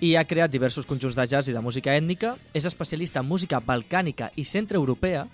[0.00, 3.60] I ha creat diversos conjunts de jazz i de música ètnica, és especialista en música
[3.64, 5.26] balcànica i centreeuropea,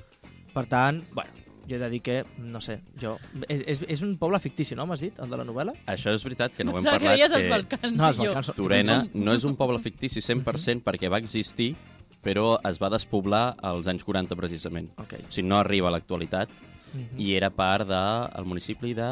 [0.54, 3.18] per tant, bueno, jo he de dir que, no sé, jo...
[3.48, 5.72] És, és, és un poble fictici, no, m'has dit, el de la novel·la?
[5.86, 7.16] Això és veritat, que no ho hem que parlat.
[7.16, 7.96] deies els Balcans.
[7.96, 8.18] No, els.
[8.18, 11.74] Balcans Torena no és un poble fictici 100% perquè va existir,
[12.22, 14.90] però es va despoblar als anys 40 precisament.
[14.98, 15.14] Ok.
[15.28, 16.48] O sigui, no arriba a l'actualitat
[16.92, 17.18] Mhm.
[17.24, 19.06] i era part del municipi de...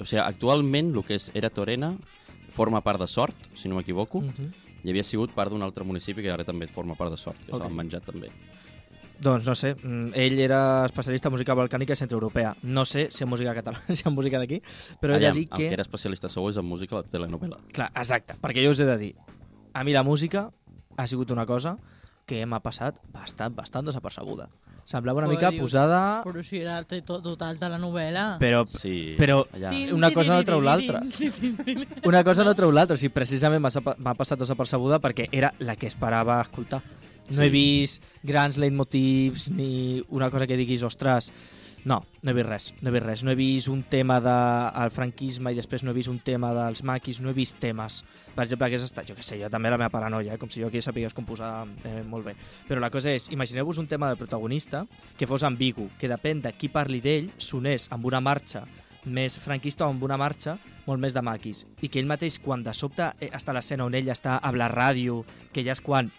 [0.00, 1.90] O sigui, actualment el que és era Torena
[2.56, 4.46] forma part de Sort, si no m'equivoco, Mhm.
[4.82, 7.52] i havia sigut part d'un altre municipi que ara també forma part de Sort, que
[7.52, 7.58] Ok.
[7.58, 8.30] se l'han menjat també.
[9.20, 12.54] Doncs no sé, mm, ell era especialista en música balcànica i centreeuropea.
[12.62, 14.60] No sé si en música catalana, si en música d'aquí,
[15.00, 15.68] però he de Aviam, dir el que...
[15.68, 17.56] que era especialista segur és en música la telenovela.
[17.72, 19.14] Clar, exacte, perquè jo us he de dir,
[19.72, 20.50] a mi la música
[20.96, 21.78] ha sigut una cosa
[22.26, 24.48] que m'ha passat bastant, bastant desapercebuda.
[24.86, 28.38] Semblava una Però mica dius- posada, Però si era total de la novel·la.
[28.38, 29.72] però, Sí, però allà.
[29.92, 31.00] Una cosa no treu l'altra.
[32.04, 32.94] una cosa no treu l'altra.
[32.94, 36.82] O sigui, precisament m'ha passat desapercebuda perquè era la que esperava escoltar.
[37.28, 37.42] No Sí.
[37.42, 41.32] he vist grans leitmotivs ni una cosa que diguis, ostres,
[41.84, 43.22] no, no he vist res, no he vist res.
[43.24, 46.82] No he vist un tema del franquisme i després no he vist un tema dels
[46.82, 48.04] maquis, no he vist temes.
[48.34, 50.38] Per exemple, hagués estat, jo què sé, jo també la meva paranoia, eh?
[50.38, 52.34] com si jo aquí sapigués composar eh, molt bé.
[52.68, 54.84] Però la cosa és, imagineu-vos un tema del protagonista
[55.16, 58.66] que fos ambigu, que depèn de qui parli d'ell, sonés amb una marxa
[59.06, 61.64] més franquista o amb una marxa molt més de maquis.
[61.80, 64.50] I que ell mateix, quan de sobte eh, està a l'escena on ell està a
[64.52, 66.10] la ràdio, que ja és quan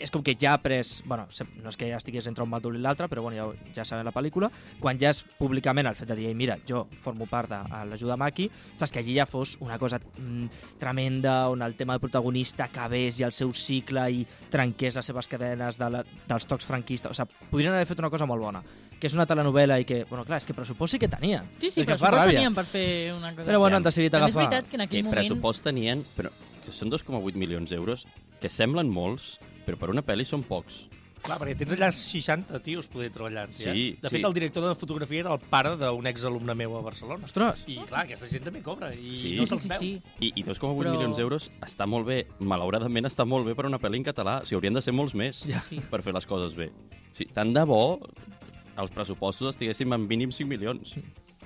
[0.00, 1.02] és com que ja ha pres...
[1.06, 1.26] Bueno,
[1.62, 4.04] no és que ja estigués entre un bàndol i l'altre, però bueno, ja, ja sabem
[4.06, 4.50] la pel·lícula.
[4.80, 7.60] Quan ja és públicament el fet de dir, "Ei, mira, jo formo part de
[7.90, 10.46] l'ajuda Maki, saps que allí ja fos una cosa mm,
[10.78, 15.28] tremenda, on el tema del protagonista acabés i el seu cicle i trenqués les seves
[15.28, 17.10] cadenes de la, dels tocs franquistes.
[17.10, 18.62] O sigui, podrien haver fet una cosa molt bona,
[18.98, 21.44] que és una telenovela i que, bueno, clar, és que pressupost sí que tenien.
[21.60, 22.34] Sí, sí, ràbia.
[22.34, 23.46] tenien per fer una cosa.
[23.46, 24.50] Però bueno, han decidit També és agafar...
[24.50, 25.18] veritat que en Que aquell moment...
[25.20, 26.30] pressupost tenien, però
[26.64, 28.06] que són 2,8 milions d'euros,
[28.40, 30.86] que semblen molts, però per una pel·li són pocs.
[31.20, 33.72] Clar, perquè tens allà 60 tios poder treballar Sí, eh?
[34.00, 34.14] De sí.
[34.16, 37.26] fet, el director de fotografia era el pare d'un exalumne meu a Barcelona.
[37.28, 37.66] Ostres!
[37.68, 39.34] I clar, aquesta gent també cobra i Sí.
[39.36, 39.90] no Sí, sí, sí.
[40.20, 42.26] I, i 2,8 Però- milions d'euros està molt bé.
[42.40, 44.38] Malauradament està molt bé per una pel·li en català.
[44.40, 45.60] O sigui, haurien de ser molts més Ja.
[45.68, 45.78] Sí.
[45.90, 46.68] per fer les coses bé.
[46.70, 48.00] O sigui, tant de bo
[48.78, 50.94] els pressupostos estiguessin en mínim 5 milions.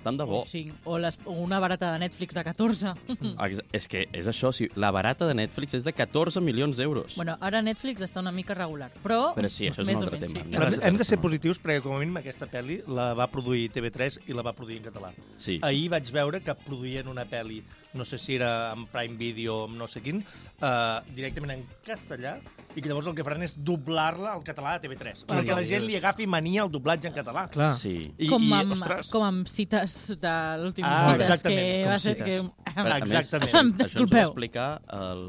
[0.04, 0.42] Tant de bo.
[0.46, 2.92] Sí, o, les, o una barata de Netflix de 14.
[3.46, 6.76] Ex- És que és això, o sigui, la barata de Netflix és de 14 milions
[6.76, 7.16] d'euros.
[7.16, 9.32] bueno, ara Netflix està una mica regular, però...
[9.34, 10.34] Però sí, això és un altre tema.
[10.44, 10.50] Sí.
[10.52, 13.70] Però hem, hem de ser positius perquè, com a mínim, aquesta pel·li la va produir
[13.72, 15.10] TV3 i la va produir en català.
[15.40, 15.58] Sí.
[15.62, 17.62] Ahir vaig veure que produïen una pel·li
[17.94, 22.36] no sé si era en Prime Video o no sé quin, uh, directament en castellà,
[22.74, 25.24] i que llavors el que faran és doblar-la al català a TV3.
[25.28, 27.46] Ah, perquè la gent li agafi mania al doblatge en català.
[27.54, 27.70] Clar.
[27.78, 27.94] Sí.
[28.18, 31.92] I, com, i, amb, ostres, com amb cites de l'últim Ah, cites, exactament, que com
[31.94, 32.16] va ser...
[32.18, 32.28] cites.
[32.28, 32.72] Que...
[32.74, 33.48] Però, a més, Exactament.
[33.54, 34.68] això, això ens ho va explicar
[35.00, 35.26] el...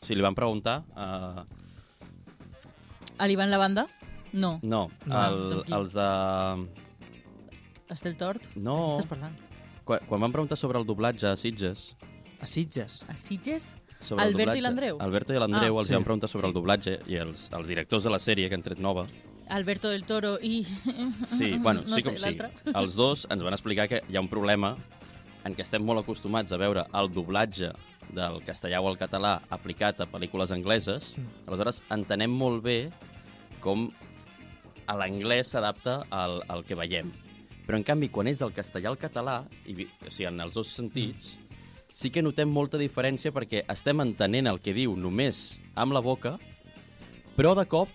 [0.00, 0.78] Si li van preguntar...
[0.96, 1.44] Uh,
[3.20, 3.84] A l'Ivan Lavanda?
[4.32, 4.58] No.
[4.62, 5.20] no, No.
[5.26, 5.72] el, Amb qui?
[5.76, 6.08] els de...
[7.90, 8.44] Estel Tort?
[8.56, 9.34] No, De què estàs parlant?
[9.90, 11.90] Quan, quan van preguntar sobre el doblatge a Sitges...
[12.40, 13.02] A Sitges.
[13.10, 13.74] A Sitges?
[14.00, 15.00] Sobre el Alberto i doblatge, l'Andreu?
[15.04, 15.96] Alberto i l'Andreu Ah, els sí.
[15.96, 18.80] van preguntar sobre el doblatge i els, els directors de la sèrie que han tret
[18.80, 19.04] nova.
[19.50, 20.62] Alberto del Toro i...
[21.26, 22.72] Sí, bueno, no sí com sé, sí.
[22.72, 24.76] Els dos ens van explicar que hi ha un problema
[25.44, 27.72] en què estem molt acostumats a veure el doblatge
[28.14, 31.14] del castellà o el català aplicat a pel·lícules angleses.
[31.48, 32.78] Aleshores, entenem molt bé
[33.60, 33.90] com
[34.86, 37.12] a l'anglès s'adapta al, al que veiem.
[37.70, 40.72] Però, en canvi, quan és del castellà al català, i, o sigui, en els dos
[40.74, 41.36] sentits,
[41.94, 46.32] sí que notem molta diferència perquè estem entenent el que diu només amb la boca,
[47.36, 47.92] però de cop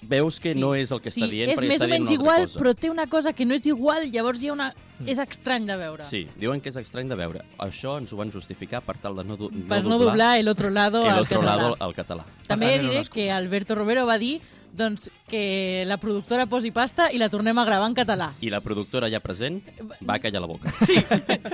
[0.00, 0.58] veus que Sí.
[0.60, 2.58] no és el que sí, està dient és perquè més està o menys igual, cosa.
[2.62, 4.72] però té una cosa que no és igual, llavors hi ha una...
[5.04, 6.02] És estrany de veure.
[6.02, 7.44] Sí, diuen que és estrany de veure.
[7.58, 10.70] Això ens ho van justificar per tal de no, du Per no doblar el otro
[10.70, 11.56] lado el al otro català.
[11.56, 12.24] lado al català.
[12.48, 14.40] També diré que Alberto Romero va dir
[14.76, 18.30] doncs, que la productora posi pasta i la tornem a gravar en català.
[18.44, 19.60] I la productora ja present
[20.06, 20.72] va callar la boca.
[20.86, 20.96] Sí,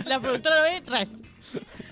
[0.06, 1.12] la productora no ve res.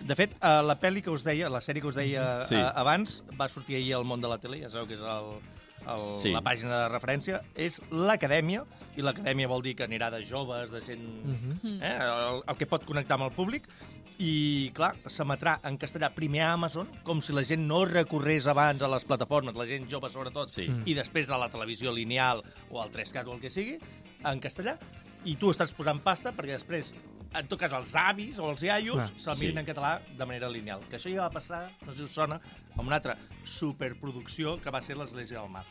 [0.06, 2.56] De fet, uh, la pel·li que us deia, la sèrie que us deia Sí.
[2.56, 5.34] uh, abans, va sortir ahir al món de la tele, ja sabeu que és el,
[5.86, 6.30] el, Sí.
[6.32, 8.64] la pàgina de referència, és l'Acadèmia,
[8.96, 11.00] i l'Acadèmia vol dir que anirà de joves, de gent...
[11.24, 11.82] Mhm.
[11.82, 13.68] eh, el, el que pot connectar amb el públic,
[14.20, 18.82] i, clar, s'emetrà en castellà primer a Amazon, com si la gent no recorrés abans
[18.82, 20.66] a les plataformes, la gent jove sobretot, Sí.
[20.84, 23.78] i després a la televisió lineal o al 3CAT o el que sigui,
[24.22, 24.76] en castellà,
[25.28, 26.94] i tu estàs posant pasta perquè després,
[27.36, 29.44] en tot cas, els avis o els iaios Clar, se'l sí.
[29.44, 30.82] mirin en català de manera lineal.
[30.88, 32.40] Que això ja va passar, no sé si us sona,
[32.76, 35.66] amb una altra superproducció que va ser l'Església del Mar.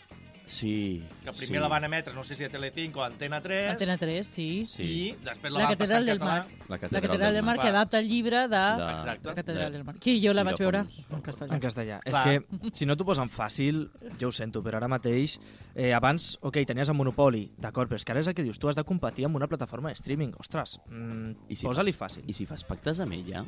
[0.50, 1.04] Sí.
[1.24, 1.62] Que primer sí.
[1.62, 4.66] la van emetre, no sé si a Telecinco o a Antena 3, Antena 3, sí.
[4.66, 4.84] Sí.
[4.84, 6.34] i després la, La van passar Catedral del català.
[6.34, 6.70] Mar.
[6.70, 8.48] La La Catedral del Mar, que adapta el llibre de...
[8.50, 9.28] De- Exacte.
[9.30, 9.96] La Catedral de- del Mar.
[10.00, 10.80] Que jo la vaig veure
[11.12, 11.54] en castellà.
[11.54, 12.00] En castellà.
[12.04, 12.24] És Clar.
[12.26, 13.86] que, si no t'ho posen fàcil,
[14.20, 15.38] jo ho sento, però ara mateix,
[15.76, 18.58] eh, abans, ok, tenies el Monopoli, d'acord, però és que ara és el que dius,
[18.58, 20.34] tu has de competir amb una plataforma de streaming.
[20.40, 22.24] Ostres, mm, I si posa-li fàcil.
[22.28, 23.46] I si fas pactes amb ella,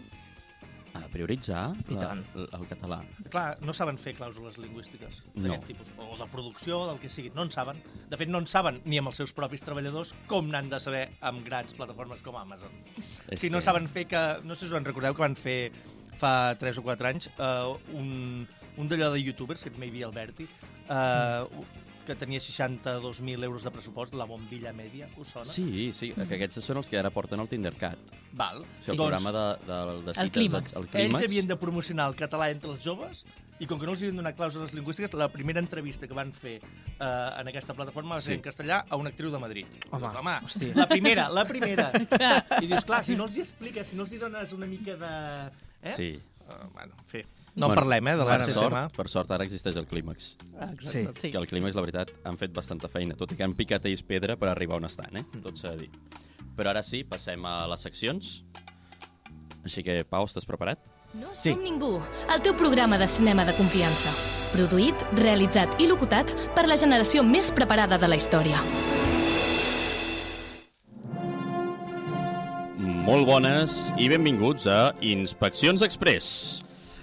[1.04, 2.24] a prioritzar I la, tant.
[2.36, 3.00] el, català.
[3.32, 5.50] Clar, no saben fer clàusules lingüístiques No.
[5.54, 7.82] d'aquest tipus, o de producció, del que sigui, no en saben.
[8.10, 11.10] De fet, no en saben ni amb els seus propis treballadors com n'han de saber
[11.22, 12.72] amb grans plataformes com Amazon.
[13.30, 14.22] És Si no que- saben fer que...
[14.44, 15.72] No sé si us en recordeu que van fer
[16.22, 20.06] fa 3 o 4 anys uh, un, un d'allò de youtubers, que també hi havia
[20.08, 20.46] Alberti,
[20.90, 21.48] uh,
[22.12, 25.48] que tenia 62.000 euros de pressupost, la bombilla mèdia, us sona?
[25.48, 27.98] Sí, sí, que aquests són els que ara porten el Tindercat.
[28.38, 28.62] Val.
[28.64, 30.34] O sigui, el programa de, de, de cites...
[30.38, 30.76] clímax.
[30.76, 31.26] El Ells clímax.
[31.30, 33.24] havien de promocionar el català entre els joves
[33.62, 36.56] i com que no els havien donat clàusules lingüístiques, la primera entrevista que van fer
[36.62, 38.38] eh, en aquesta plataforma va ser Sí.
[38.40, 39.68] en castellà a una actriu de Madrid.
[39.92, 40.72] Home, Dius, home hòstia.
[40.80, 41.92] la primera, la primera.
[42.64, 44.96] I dius, clar, si no els hi expliques, si no els hi dones una mica
[44.98, 45.14] de...
[45.84, 45.94] Eh?
[45.96, 46.10] Sí.
[46.48, 47.22] Uh, bueno, en fi.
[47.54, 48.54] No en parlem, eh, de per l'ACSM.
[48.54, 50.38] sort, per sort, ara existeix el clímax.
[50.84, 51.06] Sí.
[51.20, 51.32] Sí.
[51.32, 54.02] Que el clímax, la veritat, han fet bastanta feina, tot i que han picat ells
[54.04, 55.26] pedra per arribar on estan, eh?
[55.44, 55.90] Tot s'ha de dir.
[56.56, 58.44] Però ara sí, passem a les seccions.
[59.66, 60.80] Així que, Pau, estàs preparat?
[61.14, 61.52] No Sí.
[61.52, 62.00] som ningú,
[62.34, 64.10] el teu programa de cinema de confiança.
[64.56, 68.62] Produït, realitzat i locutat per la generació més preparada de la història.
[72.80, 76.62] Molt bones i benvinguts a Inspeccions Express.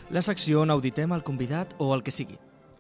[0.09, 2.39] La secció on auditem el convidat o el que sigui.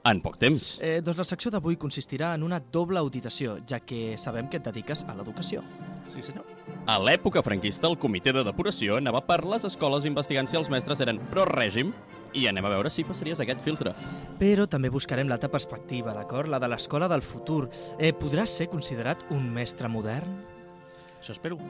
[0.09, 0.79] En poc temps.
[0.81, 4.65] Eh, doncs la secció d'avui consistirà en una doble auditació, ja que sabem que et
[4.65, 5.61] dediques a l'educació.
[6.09, 6.47] Sí, senyor.
[6.89, 11.05] A l'època franquista, el comitè de depuració anava per les escoles investigant si els mestres
[11.05, 11.93] eren pro-règim
[12.33, 13.93] i anem a veure si passaries aquest filtre.
[14.41, 16.49] Però també buscarem l'altra perspectiva, d'acord?
[16.49, 17.67] La de l'escola del futur.
[17.99, 20.41] Eh, podràs ser considerat un mestre modern?
[21.21, 21.61] Això espero.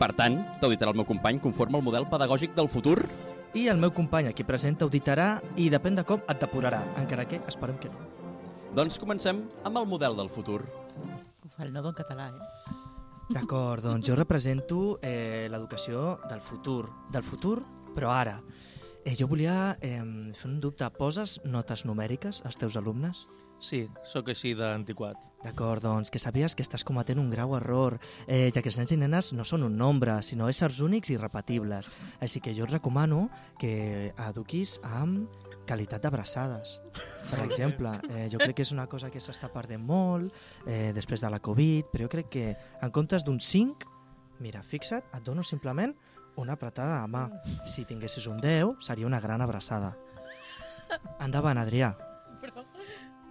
[0.00, 3.02] Per tant, t'auditarà el meu company conforme al model pedagògic del futur?
[3.54, 7.38] I el meu company aquí present auditarà i depèn de com et depurarà, encara que
[7.46, 8.00] esperem que no.
[8.74, 10.64] Doncs comencem amb el model del futur.
[11.54, 12.80] Fa el nodo en català, eh?
[13.30, 16.88] D'acord, doncs jo represento eh, l'educació del futur.
[17.14, 17.60] Del futur,
[17.94, 18.40] però ara.
[19.04, 20.02] Eh, jo volia eh,
[20.34, 20.90] fer un dubte.
[20.98, 23.28] Poses notes numèriques als teus alumnes?
[23.64, 25.16] Sí, sóc així d'antiquat.
[25.44, 28.92] D'acord, doncs que sàpies que estàs cometent un grau error, eh, ja que els nens
[28.92, 31.90] i nenes no són un nombre, sinó éssers únics i repetibles.
[32.24, 33.26] Així que jo et recomano
[33.60, 35.28] que eduquis amb
[35.68, 36.78] qualitat d'abraçades.
[37.30, 40.32] Per exemple, eh, jo crec que és una cosa que s'està perdent molt
[40.66, 42.46] eh, després de la Covid, però jo crec que
[42.80, 43.88] en comptes d'un 5,
[44.40, 45.94] mira, fixa't, et dono simplement
[46.36, 47.28] una apretada de mà.
[47.68, 49.94] Si tinguessis un 10, seria una gran abraçada.
[51.20, 51.94] Endavant, Adrià.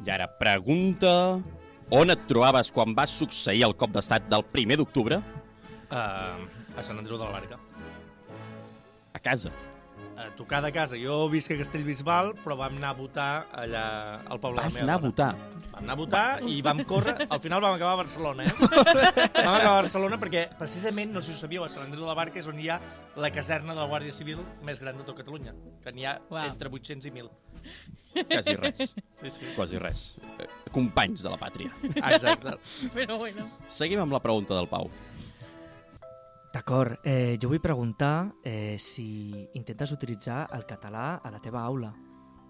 [0.06, 1.42] I ara, pregunta...
[1.94, 5.20] On et trobaves quan va succeir el cop d'estat del primer d'octubre?
[5.92, 6.40] Uh,
[6.80, 7.60] a Sant Andreu de la Barca.
[9.14, 9.52] A casa.
[10.18, 10.98] A tocar de casa.
[10.98, 13.84] Jo visc a Castellbisbal, però vam anar a votar allà
[14.26, 15.30] al poble Vas de la anar a meva votar.
[15.36, 15.70] dona.
[15.74, 17.16] Vam anar a votar i vam córrer.
[17.30, 18.54] Al final vam acabar a Barcelona, eh?
[19.44, 22.10] Vam acabar a Barcelona perquè, precisament, no sé si ho sabíeu, a Sant Andreu de
[22.10, 22.80] la Barca és on hi ha
[23.20, 26.46] la caserna de la Guàrdia Civil més gran de tot Catalunya, que n'hi ha Uau.
[26.48, 27.30] entre 800 i 1.000.
[28.14, 28.94] Quasi res.
[29.22, 29.54] Sí, sí.
[29.56, 30.04] Quasi res.
[30.38, 31.74] Eh, Companys de la pàtria.
[31.96, 32.58] Exacte.
[32.96, 33.50] Però bueno.
[33.68, 34.90] Seguim amb la pregunta del Pau.
[36.54, 41.90] D'acord, eh, jo vull preguntar eh, si intentes utilitzar el català a la teva aula.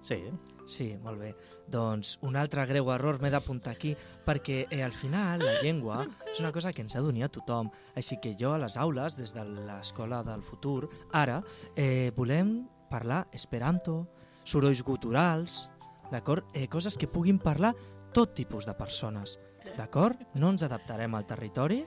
[0.04, 0.20] Sí.
[0.68, 1.30] Sí, molt bé.
[1.72, 3.94] Doncs un altre greu error m'he d'apuntar aquí,
[4.28, 6.02] perquè eh, al final la llengua
[6.32, 7.72] és una cosa que ens ha d'unir a tothom.
[7.96, 11.40] Així que jo a les aules, des de l'escola del futur, ara,
[11.76, 14.02] eh, volem parlar esperanto,
[14.44, 15.68] sorolls guturals,
[16.12, 16.46] d'acord?
[16.54, 17.74] Eh, coses que puguin parlar
[18.14, 19.40] tot tipus de persones,
[19.78, 20.20] d'acord?
[20.36, 21.84] No ens adaptarem al territori,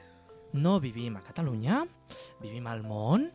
[0.53, 1.85] no vivim a Catalunya,
[2.41, 3.29] vivim al món,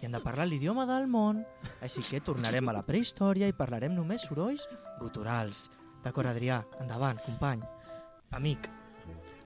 [0.00, 1.44] i hem de parlar l'idioma del món.
[1.80, 4.66] Així que tornarem a la prehistòria i parlarem només sorolls
[5.00, 5.70] guturals.
[6.04, 6.60] D'acord, Adrià?
[6.82, 7.62] Endavant, company.
[8.36, 8.68] Amic.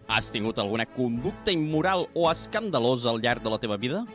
[0.08, 4.06] Has tingut alguna conducta immoral o escandalosa al llarg de la teva vida?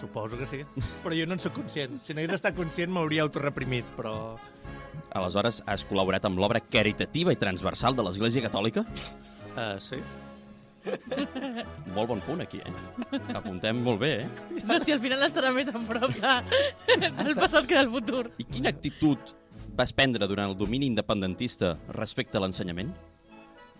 [0.00, 0.62] Suposo que sí.
[1.04, 2.00] Però jo no en sóc conscient.
[2.04, 4.14] Si no hagués estat conscient m'hauria autoreprimit, però...
[5.16, 8.86] Aleshores, has col·laborat amb l'obra caritativa i transversal de l'Església Catòlica?
[9.52, 9.98] Uh, sí.
[11.92, 13.20] Molt bon punt, aquí, eh?
[13.36, 14.62] Apuntem molt bé, eh?
[14.64, 18.24] No, si al final estarà més a prop de, del passat que del futur.
[18.40, 19.34] I quina actitud
[19.76, 22.94] vas prendre durant el domini independentista respecte a l'ensenyament?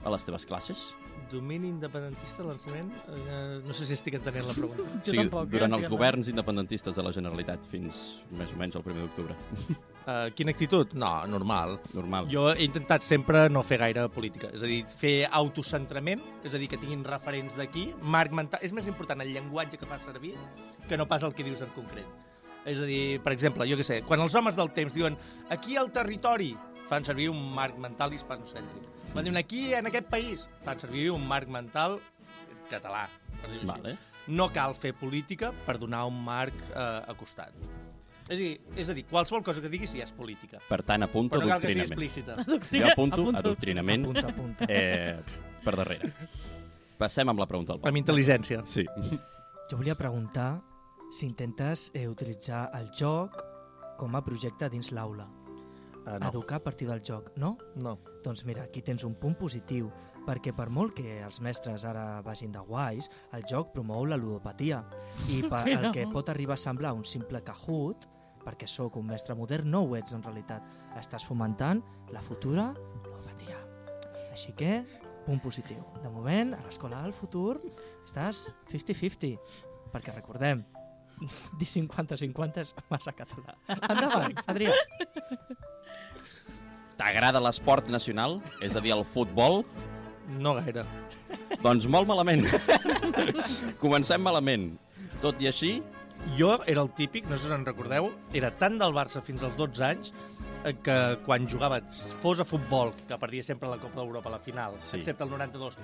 [0.04, 0.90] A les teves classes?
[1.30, 2.90] Domini independentista, l'ensenyament?
[3.06, 4.86] Uh, no sé si estic entenent la pregunta.
[5.06, 8.02] Jo tampoc, eh, durant estic els governs independentistes de la Generalitat fins
[8.36, 9.36] més o menys el 1 d'octubre.
[9.70, 10.96] Uh, quina actitud?
[10.98, 11.76] No, normal.
[11.94, 12.30] Normal.
[12.32, 16.60] Jo he intentat sempre no fer gaire política, és a dir, fer autocentrament, és a
[16.60, 18.64] dir, que tinguin referents d'aquí, marc mental...
[18.66, 20.34] És més important el llenguatge que fas servir
[20.88, 22.08] que no pas el que dius en concret.
[22.68, 25.16] És a dir, per exemple, jo què sé, quan els homes del temps diuen
[25.54, 26.52] aquí al territori,
[26.90, 28.99] fan servir un marc mental hispanocèntric.
[29.12, 31.98] Quan diuen aquí, en aquest país, fan servir un marc mental
[32.70, 33.08] català.
[33.40, 33.66] Per així.
[33.66, 33.96] Vale.
[34.30, 37.56] No cal fer política per donar un marc eh, acostat.
[38.30, 40.60] És a, dir, és a dir, qualsevol cosa que diguis ja és política.
[40.68, 42.36] Per tant, apunto Però no cal que sigui explícita.
[42.70, 43.40] Jo apunto, Apunto.
[43.40, 44.68] adoctrinament Punta, punta.
[44.70, 45.18] eh,
[45.64, 46.12] per darrere.
[47.00, 47.90] Passem amb la pregunta del Pau.
[47.90, 48.62] Amb intel·ligència.
[48.68, 48.84] Sí.
[49.70, 50.60] Jo volia preguntar
[51.10, 53.40] si intentes eh, utilitzar el joc
[53.98, 55.26] com a projecte dins l'aula.
[56.06, 57.56] Uh, Educar a partir del joc, no?
[57.76, 57.98] no.
[58.24, 59.88] Doncs mira, aquí tens un punt positiu,
[60.26, 64.82] perquè per molt que els mestres ara vagin de guais, el joc promou la ludopatia.
[65.32, 68.04] I per Però- el que pot arribar a semblar un simple cajut,
[68.44, 70.64] perquè sóc un mestre modern, no ho ets en realitat.
[71.00, 71.80] Estàs fomentant
[72.12, 73.56] la futura ludopatia.
[74.30, 74.82] Així que,
[75.26, 75.80] punt positiu.
[76.02, 77.58] De moment, a l'escola del futur,
[78.04, 79.34] estàs 50-50,
[79.92, 80.62] perquè recordem,
[81.60, 83.56] dir 50-50 és massa català.
[83.68, 84.72] Endavant, Adrià.
[87.00, 88.38] T'agrada l'esport nacional?
[88.60, 89.62] És a dir, el futbol?
[90.40, 90.84] No gaire.
[91.64, 92.44] Doncs molt malament.
[93.82, 94.74] Comencem malament.
[95.24, 95.78] Tot i així,
[96.36, 99.54] Jo era el típic, no sé si en recordeu, era tant del Barça fins als
[99.56, 100.10] 12 anys
[100.68, 101.78] eh, que quan jugava,
[102.20, 104.98] fos a futbol, que perdia sempre la Copa d'Europa a la final, Sí.
[104.98, 105.78] excepte el 92,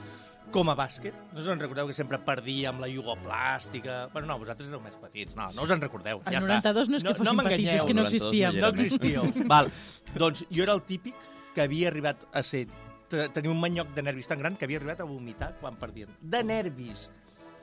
[0.54, 4.06] com a bàsquet, no us en recordeu que sempre perdia amb la jugoplàstica...
[4.12, 6.22] Bueno, no, vosaltres éreu més petits, no, no us en recordeu.
[6.24, 8.60] El ja 92 no és que fossin petits, és que no El 92 existíem.
[8.60, 9.30] no No existíeu.
[9.52, 9.70] Val.
[10.14, 11.14] Doncs jo era el típic
[11.54, 12.66] que havia arribat a ser
[13.10, 16.10] te- tenir un manyoc de nervis tan gran que havia arribat a vomitar quan perdien.
[16.20, 17.08] De nervis.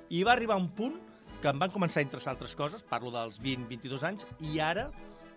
[0.09, 0.99] I va arribar un punt
[1.41, 4.89] que em van començar a interessar altres coses, parlo dels 20-22 anys, i ara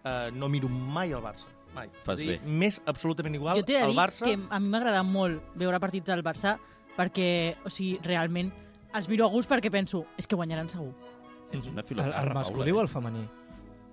[0.04, 1.48] eh, no miro mai el Barça.
[1.74, 1.90] Mai.
[2.06, 2.36] Fas dir, bé.
[2.46, 4.24] Més absolutament igual Jo t'he de el dir Barça...
[4.24, 6.54] que a mi m'agrada molt veure partits del Barça
[6.96, 8.52] perquè, o sigui, realment
[8.96, 10.92] els miro a gust perquè penso, és que guanyaran segur.
[11.52, 12.82] ets una El, el masculí o Paula.
[12.82, 13.26] el femení?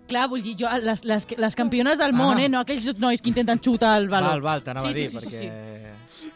[0.08, 2.44] Clar, vull dir, jo, les, les, les campiones del món, Ah.
[2.44, 2.50] eh?
[2.50, 4.30] No aquells nois que intenten xutar el valor.
[4.32, 6.34] Val, val, t'anava Sí, a dir, sí, sí, sí, perquè...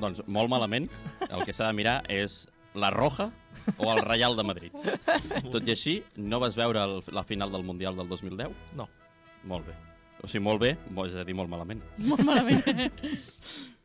[0.00, 0.88] Doncs molt malament.
[1.28, 3.30] El que s'ha de mirar és la Roja
[3.76, 4.72] o el Reial de Madrid.
[5.50, 8.48] Tot i així, no vas veure el, la final del Mundial del 2010?
[8.78, 8.88] No.
[9.44, 9.74] Molt bé.
[10.22, 10.76] O sigui, molt bé,
[11.06, 11.82] és a dir, molt malament.
[11.98, 12.62] Molt malament.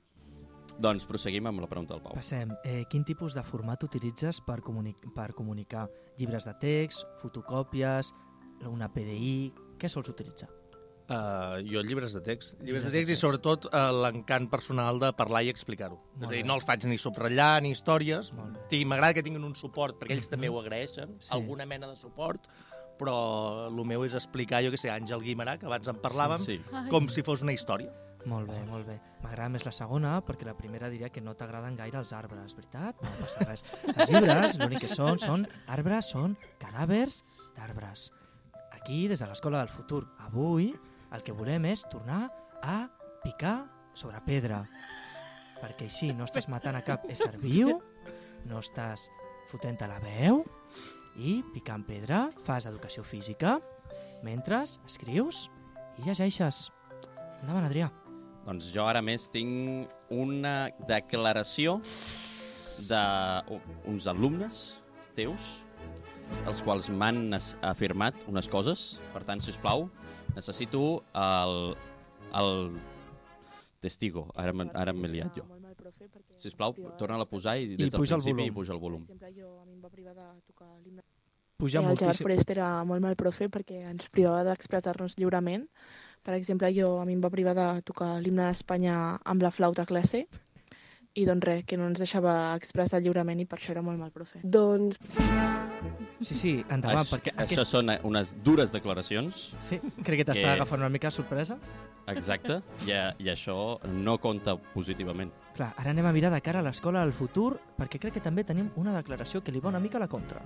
[0.82, 2.16] Doncs proseguim amb la pregunta del Pau.
[2.18, 2.52] Passem.
[2.66, 5.88] Eh, quin tipus de format utilitzes per, comuni per comunicar?
[6.18, 8.14] Llibres de text, fotocòpies,
[8.70, 9.54] una PDI...
[9.80, 10.48] Què sols utilitzar?
[11.04, 12.54] Uh, jo llibres de text.
[12.64, 15.98] Llibres de text i sobretot uh, l'encant personal de parlar i explicar-ho.
[16.22, 18.32] És a dir, no els faig ni subratllar ni històries.
[18.34, 21.28] M'agrada que tinguin un suport, perquè ells també ho agraeixen, Sí.
[21.28, 21.34] sí.
[21.36, 22.48] alguna mena de suport,
[22.98, 26.62] però el meu és explicar, jo que sé, Àngel Guimarà, que abans en parlàvem, Sí.
[26.90, 27.92] com si fos una història.
[28.26, 28.98] Molt bé, molt bé.
[29.24, 33.02] M'agrada més la segona perquè la primera diria que no t'agraden gaire els arbres, veritat?
[33.04, 33.64] No passa res.
[33.92, 37.22] Els llibres l'únic que són són arbres, són cadàvers
[37.58, 38.10] d'arbres.
[38.72, 40.72] Aquí, des de l'Escola del Futur, avui
[41.14, 42.26] el que volem és tornar
[42.64, 42.78] a
[43.24, 43.58] picar
[43.94, 44.64] sobre pedra.
[45.60, 47.76] Perquè així no estàs matant a cap ésser viu,
[48.48, 49.10] no estàs
[49.52, 50.44] fotent a la veu
[51.20, 53.60] i picant pedra fas educació física
[54.26, 55.50] mentre escrius
[56.00, 56.70] i llegeixes.
[57.44, 57.92] Endavant, Adrià.
[58.44, 61.78] Doncs jo ara més tinc una declaració
[62.90, 64.64] d'uns alumnes
[65.16, 65.62] teus,
[66.44, 68.98] els quals m'han afirmat unes coses.
[69.14, 69.88] Per tant, si us plau,
[70.36, 71.76] necessito el,
[72.42, 72.54] el
[73.84, 74.28] testigo.
[74.36, 75.48] Ara, ara m'he liat jo.
[76.40, 78.52] Si us plau, torna-la a posar i des del puja el principi volum.
[78.52, 79.04] i puja el volum.
[79.36, 81.04] Jo, a mi em va privar de tocar l'himne.
[81.62, 82.28] Puja I el Gerard moltíssim.
[82.28, 85.68] Forest era molt mal profe perquè ens privava d'expressar-nos lliurement.
[86.24, 89.84] Per exemple, jo, a mi em va privar de tocar l'himne d'Espanya amb la flauta
[89.84, 90.24] a classe
[91.14, 94.10] i doncs res, que no ens deixava expressar lliurement i per això era molt mal
[94.16, 94.40] profe.
[94.44, 94.98] Doncs
[96.24, 97.68] Sí, sí, endavant, Això, perquè això aquest...
[97.74, 101.58] són eh, unes dures declaracions, Sí, crec que t'està que- agafant una mica sorpresa.
[102.08, 102.92] exacte, i,
[103.24, 105.32] i això no compta positivament.
[105.58, 108.44] Clar, ara anem a mirar de cara a l'escola del futur, perquè crec que també
[108.48, 110.42] tenim una declaració que li va una mica a la contra.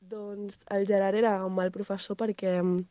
[0.00, 2.84] Doncs el Gerard era un mal professor perquè mm,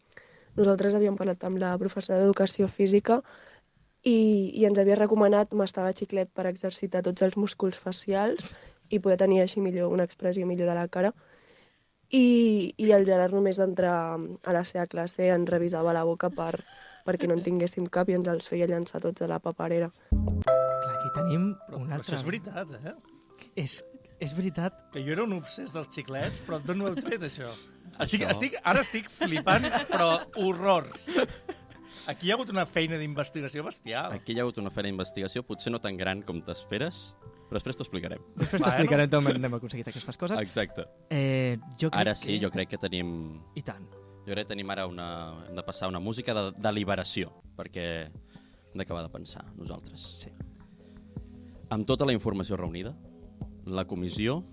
[0.55, 3.19] nosaltres havíem parlat amb la professora d'Educació Física
[4.05, 8.47] i, i ens havia recomanat mastar xiclet per exercitar tots els músculs facials
[8.89, 11.11] i poder tenir així millor una expressió millor de la cara.
[12.13, 16.53] I, i el Gerard només d'entrar a la seva classe ens revisava la boca per,
[17.07, 19.89] perquè no en tinguéssim cap i ens els feia llançar tots a la paperera.
[20.13, 22.13] Clar, aquí tenim Però, un però altre...
[22.13, 22.93] això és veritat, eh?
[23.57, 23.79] És,
[24.21, 24.77] és veritat.
[24.93, 27.49] Que jo era un obsès dels xiclets, però d'on ho heu tret, això?
[27.99, 28.31] Estic, Això.
[28.33, 30.09] estic, ara estic flipant, però
[30.41, 30.91] horrors.
[32.11, 34.11] Aquí hi ha hagut una feina d'investigació bestial.
[34.13, 37.15] Aquí hi ha hagut una feina d'investigació, potser no tan gran com t'esperes,
[37.47, 38.21] però després t'ho explicarem.
[38.35, 38.73] Després Bueno.
[38.73, 40.41] t'explicarem com hem aconseguit aquestes coses.
[40.41, 40.85] Exacte.
[41.09, 42.41] Eh, jo crec Ara sí, que...
[42.43, 43.39] jo crec que tenim...
[43.55, 43.87] I tant.
[44.25, 45.07] Jo crec que tenim ara una...
[45.47, 50.03] Hem de passar una música de deliberació, perquè hem d'acabar de pensar, nosaltres.
[50.19, 50.33] Sí.
[51.69, 52.93] Amb tota la informació reunida,
[53.65, 54.43] la comissió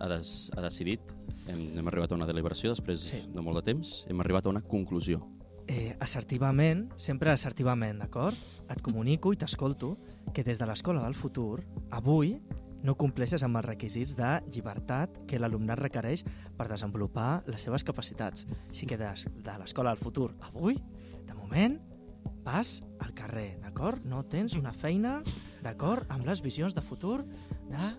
[0.00, 1.00] ha, des, ha decidit,
[1.48, 3.22] hem, hem arribat a una deliberació després Sí.
[3.32, 5.22] de molt de temps, hem arribat a una conclusió.
[5.68, 8.36] Eh, assertivament, sempre assertivament, d'acord?
[8.68, 9.96] Et comunico i t'escolto
[10.34, 12.40] que des de l'Escola del Futur, avui,
[12.82, 16.24] no compleixes amb els requisits de llibertat que l'alumnat requereix
[16.56, 18.46] per desenvolupar les seves capacitats.
[18.70, 20.74] Així que des de l'Escola del Futur, avui,
[21.26, 21.78] de moment,
[22.42, 24.04] vas al carrer, d'acord?
[24.04, 25.22] No tens una feina,
[25.62, 27.24] d'acord, amb les visions de futur
[27.70, 27.92] de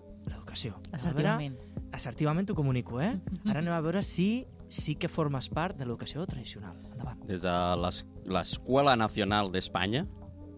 [0.54, 0.74] l'educació.
[0.92, 1.58] Anem a veure- Assertivament.
[1.92, 3.20] Assertivament t'ho comunico, eh?
[3.46, 6.76] Ara anem a veure si sí que formes part de l'educació tradicional.
[6.92, 7.20] Endavant.
[7.26, 10.06] Des de l'Es- l'Escola Nacional d'Espanya,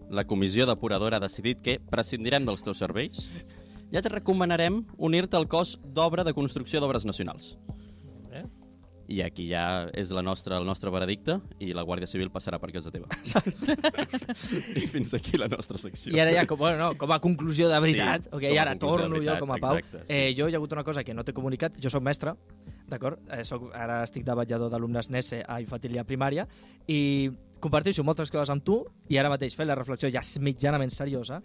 [0.09, 3.29] la comissió depuradora ha decidit que prescindirem dels teus serveis
[3.91, 7.59] i et recomanarem unir-te al cos d'obra de construcció d'obres nacionals.
[9.07, 9.15] Eh?
[9.17, 12.73] I aquí ja és la nostra, el nostre veredicte i la Guàrdia Civil passarà per
[12.75, 13.09] casa teva.
[14.83, 16.15] I fins aquí la nostra secció.
[16.15, 18.77] I ara ja, com, bueno, no, com a conclusió de veritat, Sí, okay, i ara
[18.81, 20.13] torno veritat, jo com a Pau, exacte, sí.
[20.13, 22.35] eh, jo hi ha hagut una cosa que no t'he comunicat, jo sóc mestre,
[22.91, 23.23] d'acord?
[23.33, 26.47] Eh, soc, ara estic de vetllador d'alumnes NESE a infantil i a primària,
[26.91, 27.01] i
[27.63, 31.41] comparteixo moltes coses amb tu, i ara mateix fent la reflexió ja mitjanament seriosa,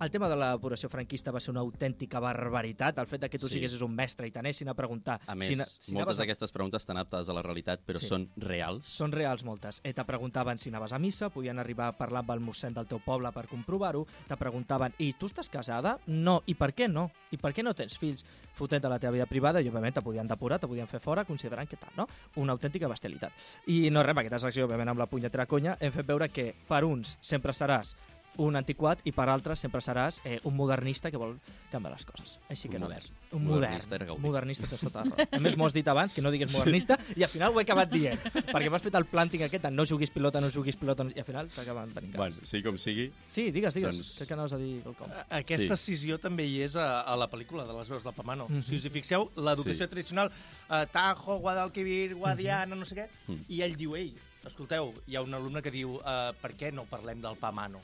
[0.00, 3.38] el tema de la depuració franquista va ser una autèntica barbaritat, el fet de que
[3.38, 3.54] tu Sí.
[3.54, 5.20] siguessis un mestre i t'anessin a preguntar...
[5.26, 7.80] A més, si, na- si moltes anaves a- d'aquestes preguntes estan aptes a la realitat,
[7.86, 8.06] però Sí.
[8.06, 8.86] són reals.
[8.86, 9.80] Són reals moltes.
[9.84, 12.86] Eh, te preguntaven si anaves a missa, podien arribar a parlar amb el mossèn del
[12.86, 15.98] teu poble per comprovar-ho, te preguntaven, i tu estàs casada?
[16.06, 16.42] No.
[16.46, 17.10] I per què no?
[17.30, 18.24] I per què no tens fills?
[18.54, 21.24] Fotent de la teva vida privada i, òbviament, te podien depurar, te podien fer fora,
[21.24, 22.06] considerant que tal, no?
[22.36, 23.32] Una autèntica bestialitat.
[23.66, 26.84] I no res, aquesta secció, òbviament, amb la punyetera conya, hem fet veure que per
[26.84, 27.96] uns sempre seràs
[28.38, 31.36] un antiquat i per altres sempre seràs eh, un modernista que vol
[31.72, 32.38] canviar les coses.
[32.48, 33.06] Així que Un no modern.
[33.32, 34.22] Un Modernista modern.
[34.22, 35.26] Modernista tens tota la raó.
[35.38, 37.64] A més, m'ho has dit abans, que no digués modernista, i al final ho he
[37.66, 38.18] acabat dient.
[38.32, 41.18] Perquè m'has fet el planting aquest de no juguis pilota, no juguis pilota, no- i
[41.20, 42.36] al final t'acaben tenint ganes.
[42.38, 43.96] Bueno, sí com sigui, Sí, digues, digues.
[43.96, 45.10] Doncs- Crec que anaves a dir quelcom.
[45.28, 45.82] Aquesta Sí.
[45.82, 48.46] escissió també hi és a, a la pel·lícula de les veus del Pamano.
[48.48, 48.62] Mhm.
[48.62, 49.90] Si us hi fixeu, l'educació Sí.
[49.90, 50.30] tradicional,
[50.70, 53.42] uh, Tajo, Guadalquivir, Guadiana, no sé què, Mm.
[53.48, 54.14] i ell diu ell,
[54.46, 57.80] escolteu, hi ha un alumne que diu uh, per què no parlem del pa mano?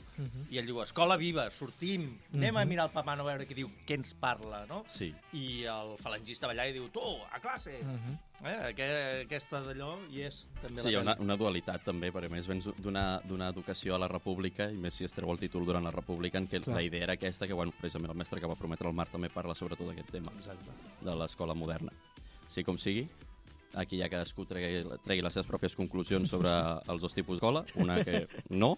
[0.49, 3.53] I ell diu, escola viva, sortim, anem a mirar el pa mano a veure què
[3.57, 4.83] diu, què ens parla, no?
[4.87, 5.11] Sí.
[5.35, 7.75] I el falangista va allà i diu, tu, a classe!
[7.75, 8.55] eh?
[8.71, 8.89] Aqu-
[9.25, 12.33] Aquesta d'allò hi és també Sí, hi ha la una, una dualitat també, perquè a
[12.33, 15.65] més vens d'una d'una educació a la república, i més si es treu el títol
[15.65, 16.75] durant la república, en què Clar.
[16.77, 19.29] la idea era aquesta, que bueno, precisament el mestre que va prometre el Marc també
[19.29, 20.71] parla sobretot d'aquest tema, Exacte.
[21.01, 21.91] de l'escola moderna.
[22.47, 23.07] Sí com sigui,
[23.75, 26.51] aquí ja cadascú tregui, tregui les seves pròpies conclusions sobre
[26.87, 28.75] els dos tipus d'escola, una que no,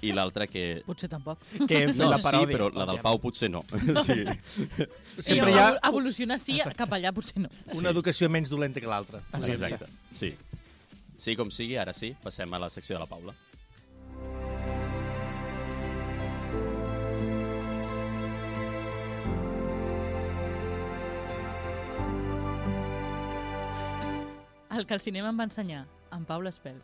[0.00, 0.80] i l'altra que...
[0.86, 1.42] Potser tampoc.
[1.68, 2.54] Que hem fet No, la sí, paròdia.
[2.56, 3.60] però la del Pau potser no.
[4.06, 4.22] Sí.
[4.54, 4.86] Sí,
[5.34, 7.50] Sempre hi ha Evolucionar sí, cap allà potser no.
[7.76, 9.20] una educació menys dolenta que l'altra.
[9.44, 9.90] Exacte.
[10.16, 10.32] Sí.
[11.20, 13.34] Sí com sigui, ara sí, passem a la secció de la Paula.
[24.80, 25.82] El que el cinema em va ensenyar,
[26.16, 26.78] en Pau Espel.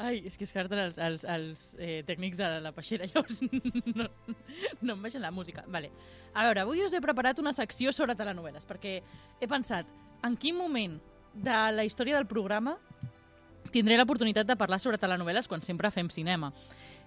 [0.00, 4.08] Ai, és que es carten els, els, els eh, tècnics de la peixera, llavors no,
[4.80, 5.68] no em baixen la música.
[5.68, 5.92] Vale.
[6.32, 8.98] A veure, avui us he preparat una secció sobre telenovel·les, perquè
[9.36, 9.84] he pensat
[10.24, 10.96] en quin moment
[11.34, 12.78] de la història del programa
[13.68, 16.54] tindré l'oportunitat de parlar sobre telenovel·les quan sempre fem cinema.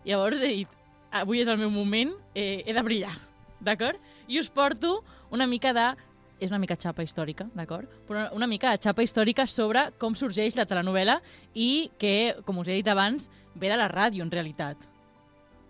[0.06, 3.16] Llavors he dit, avui és el meu moment, eh, he de brillar,
[3.60, 4.00] d'acord?
[4.28, 5.94] I us porto una mica de...
[6.38, 7.90] És una mica xapa històrica, d'acord?
[8.06, 11.16] Però una mica de xapa històrica sobre com sorgeix la telenovel·la
[11.58, 13.26] i que, com us he dit abans,
[13.58, 14.78] ve de la ràdio, en realitat.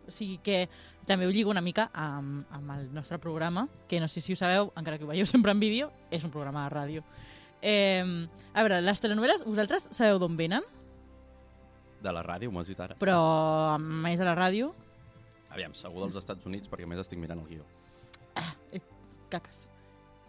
[0.07, 0.65] O sigui que
[1.07, 4.39] també ho lligo una mica amb, amb el nostre programa, que no sé si ho
[4.39, 7.05] sabeu, encara que ho veieu sempre en vídeo, és un programa de ràdio.
[7.61, 8.03] Eh,
[8.53, 10.67] a veure, les telenovel·les, vosaltres sabeu d'on venen?
[12.03, 12.99] De la ràdio, m'ho has dit ara.
[12.99, 13.17] Però
[13.71, 14.73] a més de la ràdio,
[15.53, 17.65] Aviam, segur dels Estats Units, perquè a més estic mirant el guió.
[19.31, 19.67] caques.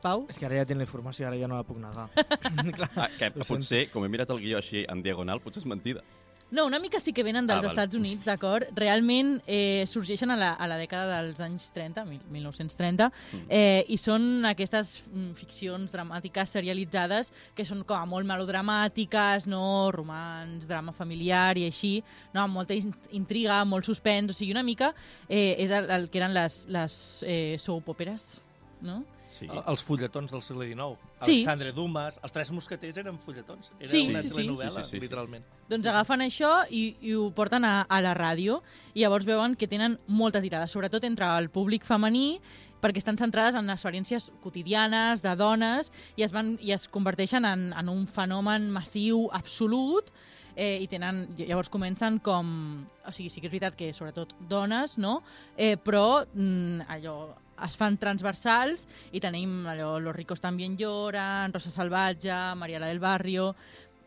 [0.03, 0.25] Pau?
[0.31, 2.07] És que ara ja tinc la informació, ara ja no la puc negar.
[2.79, 2.91] Clar.
[2.95, 6.05] Ah, que potser, com he mirat el guió així en diagonal, potser és mentida.
[6.51, 7.71] No, una mica sí que venen dels Ah, val.
[7.75, 8.71] Estats Units, d'acord?
[8.75, 13.11] Realment eh, sorgeixen a la, a la dècada dels anys 30, mil- 1930,
[13.51, 19.91] eh, i són aquestes mm, ficcions dramàtiques serialitzades que són com a molt melodramàtiques, no?
[19.93, 22.41] romans, drama familiar i així, no?
[22.47, 24.95] amb molta in- intriga, molt suspens, o sigui, una mica
[25.29, 28.39] eh, és el, el que eren les, les eh, soap operes,
[28.81, 29.03] no?
[29.29, 29.45] Sí.
[29.47, 30.97] El- Els fulletons del segle XIX.
[31.21, 31.33] Sí.
[31.43, 33.71] Alexandre Dumas, els tres mosqueters eren fulletons.
[33.79, 35.01] Era Sí, una sí, Sí, sí, sí, sí.
[35.01, 35.45] literalment.
[35.69, 38.63] Doncs agafen això i, i ho porten a, a la ràdio
[38.95, 42.41] i llavors veuen que tenen molta tirada, sobretot entre el públic femení,
[42.81, 47.73] perquè estan centrades en experiències quotidianes de dones i es, van, i es converteixen en,
[47.77, 50.09] en un fenomen massiu absolut
[50.55, 52.87] eh, i tenen, llavors comencen com...
[53.05, 55.21] O sigui, sí que és veritat que sobretot dones, no?
[55.57, 57.35] Eh, però mm, allò
[57.67, 63.55] es fan transversals i tenim allò Los ricos también lloran, Rosa Salvatge, Mariela del Barrio...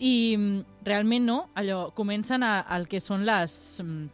[0.02, 4.08] I mm, realment no, allò, comencen a, al que són les, mm,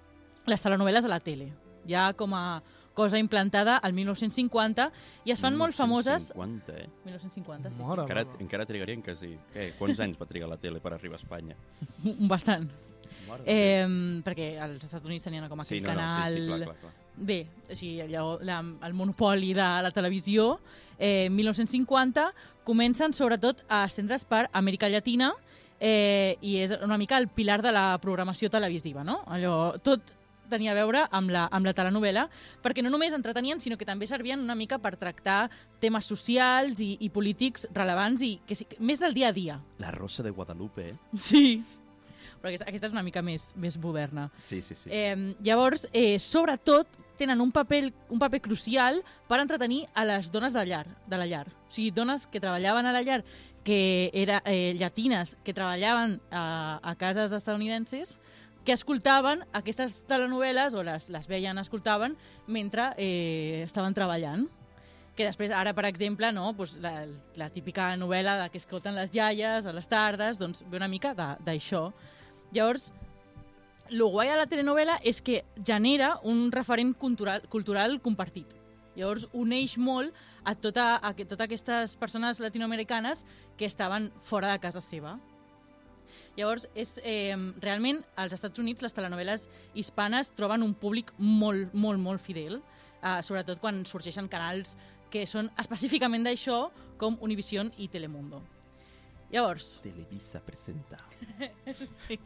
[0.52, 1.48] les telenovel·les a la tele,
[1.88, 2.60] ja com a
[2.98, 4.90] cosa implantada al 1950
[5.30, 6.32] i es fan molt famoses...
[6.34, 6.90] 50, eh?
[7.06, 8.42] 1950, sí, Mare Encara, meva.
[8.44, 9.32] encara trigarien quasi...
[9.54, 9.70] Què?
[9.78, 11.56] Quants anys va trigar la tele per arribar a Espanya?
[12.02, 12.18] sí.
[12.28, 12.68] Bastant.
[13.46, 13.86] Eh,
[14.26, 16.34] perquè als Estats Units tenien com sí, aquell no, no, canal...
[16.34, 17.07] sí, sí, clar, clar, clar.
[17.18, 20.60] Bé, o sigui, allò, la, el monopoli de la televisió,
[21.00, 22.28] eh, 1950,
[22.68, 25.32] comencen sobretot a estendre's per Amèrica Llatina
[25.80, 29.22] eh, i és una mica el pilar de la programació televisiva, no?
[29.26, 30.14] Allò, tot
[30.48, 32.28] tenia a veure amb la, amb la telenovel·la,
[32.64, 35.50] perquè no només entretenien, sinó que també servien una mica per tractar
[35.84, 39.58] temes socials i, i polítics rellevants i que més del dia a dia.
[39.82, 40.96] La Rosa de Guadalupe, eh?
[41.20, 41.60] Sí.
[42.38, 44.30] Però aquesta, aquesta és una mica més, més moderna.
[44.38, 44.92] Sí, sí, sí.
[44.94, 46.88] Eh, llavors, eh, sobretot,
[47.18, 51.28] tenen un paper, un paper crucial per entretenir a les dones de, llar, de la
[51.28, 51.48] llar.
[51.50, 53.24] O sigui, dones que treballaven a la llar,
[53.68, 58.18] que eren eh, llatines, que treballaven a, a cases estadounidenses,
[58.64, 62.16] que escoltaven aquestes telenovel·les, o les, les veien, escoltaven,
[62.48, 64.48] mentre eh, estaven treballant
[65.18, 67.02] que després, ara, per exemple, no, doncs la,
[67.36, 71.16] la típica novel·la de que escolten les iaies a les tardes, doncs ve una mica
[71.18, 71.88] d'això.
[72.54, 72.92] Llavors,
[73.90, 78.54] el guai de la telenovela és que genera un referent cultural, cultural compartit.
[78.98, 80.14] Llavors, uneix molt
[80.44, 83.26] a, tota, a que, totes aquestes persones latinoamericanes
[83.58, 85.18] que estaven fora de casa seva.
[86.38, 92.00] Llavors, és, eh, realment, als Estats Units les telenovel·les hispanes troben un públic molt, molt,
[92.00, 92.62] molt fidel,
[93.02, 94.76] eh, sobretot quan sorgeixen canals
[95.10, 98.42] que són específicament d'això, com Univision i Telemundo.
[99.32, 100.98] Llavors, Televisa presenta.
[102.08, 102.20] sí.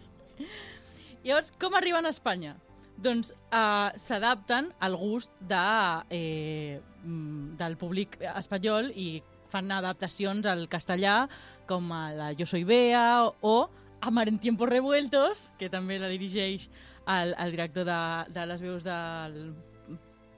[1.24, 2.56] Llavors, com arriben a Espanya?
[3.02, 10.68] doncs eh, s'adapten al gust de, eh, mm, del públic espanyol i fan adaptacions al
[10.70, 11.28] castellà,
[11.66, 13.70] com a la Yo soy Bea o
[14.02, 16.70] Amar en tiempos revueltos, que també la dirigeix
[17.08, 17.98] el, el director de,
[18.34, 19.54] de les veus del...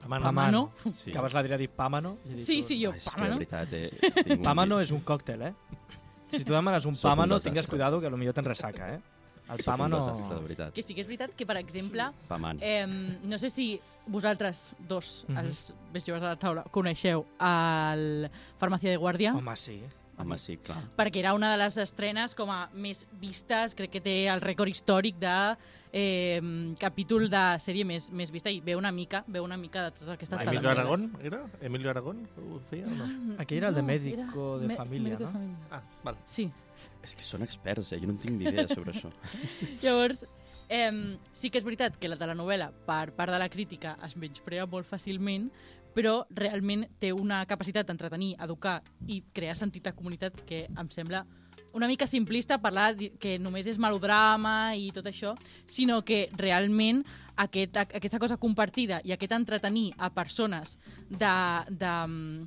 [0.02, 0.24] Pamano.
[0.26, 0.64] Pamano.
[1.04, 1.12] Sí.
[1.12, 2.18] Acabes la dirà dir pàmano.
[2.26, 3.38] i he dit, Sí, sí, jo, Ah, és que, Pamano.
[3.40, 3.90] veritat, eh,
[4.38, 4.44] un vi-
[4.84, 5.54] és un còctel, eh?
[6.28, 7.52] Si tu demanes un Sóc un pàmano, desastre.
[7.52, 9.00] tingues cuidado que potser te'n ressaca, eh?
[9.54, 9.98] El un pàmano...
[10.00, 10.74] desastre, de veritat.
[10.74, 12.60] Que sí que és veritat que, per exemple, Paman.
[12.62, 12.86] Eh,
[13.24, 15.38] no sé si vosaltres dos, Mhm.
[15.38, 18.30] els més joves a la taula, coneixeu el
[18.60, 19.82] Farmàcia de Guàrdia, Home, sí.
[20.18, 20.78] Home, sí, clar.
[20.96, 24.70] perquè era una de les estrenes com a més vistes, crec que té el rècord
[24.70, 25.56] històric de
[25.92, 26.40] eh,
[26.80, 30.10] capítol de sèrie més, més vista i ve una mica, ve una mica de totes
[30.14, 30.80] aquestes Emilio telenovel·les.
[30.80, 31.42] Aragón, era?
[31.62, 33.10] Emilio Aragón ho feia o no?
[33.42, 35.32] Aquell era el de No, médico de me- família, no?
[35.32, 35.58] família.
[35.72, 36.18] Ah, val.
[36.28, 36.50] Sí.
[37.04, 38.00] És que són experts, eh?
[38.00, 39.10] Jo no en tinc ni idea sobre això.
[39.84, 40.26] Llavors,
[40.70, 44.66] eh, sí que és veritat que la telenovela, per part de la crítica, es menysprea
[44.70, 45.50] molt fàcilment,
[45.94, 51.24] però realment té una capacitat d'entretenir, educar i crear sentit de comunitat que em sembla
[51.74, 55.34] una mica simplista parlar que només és melodrama i tot això,
[55.68, 57.02] sinó que realment
[57.36, 60.78] aquest, aquesta cosa compartida i aquest entretenir a persones
[61.10, 61.36] de,
[61.70, 61.94] de,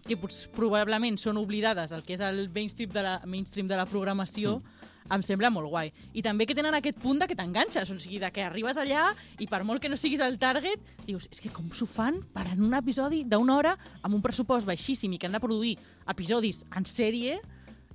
[0.07, 0.19] que
[0.55, 4.93] probablement són oblidades el que és el mainstream de la, mainstream de la programació, mm.
[5.17, 5.91] em sembla molt guai.
[6.15, 9.09] I també que tenen aquest punt de que t'enganxes, o sigui, de que arribes allà
[9.43, 12.47] i per molt que no siguis el target, dius, és que com s'ho fan per
[12.55, 16.63] en un episodi d'una hora amb un pressupost baixíssim i que han de produir episodis
[16.79, 17.41] en sèrie,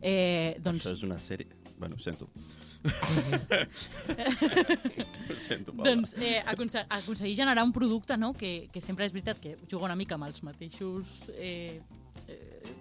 [0.02, 1.48] eh, doncs Això és una sèrie...
[1.82, 2.30] Bueno, ho sento.
[5.30, 5.90] ho sento, Paula.
[5.90, 8.34] doncs eh, aconse aconseguir generar un producte no?
[8.34, 11.06] que, que sempre és veritat que juga una mica amb els mateixos...
[11.38, 11.82] Eh,
[12.28, 12.76] eh,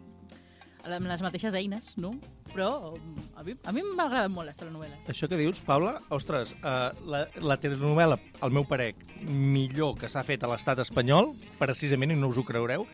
[0.88, 2.14] amb les mateixes eines, no?
[2.50, 2.96] Però
[3.36, 5.04] a mi, a mi m'ha agradat molt les telenovel·les.
[5.12, 8.94] Això que dius, Paula, ostres, uh, la, la telenovela, al meu parer,
[9.28, 12.86] millor que s'ha fet a l'estat espanyol, precisament, i no us ho creureu,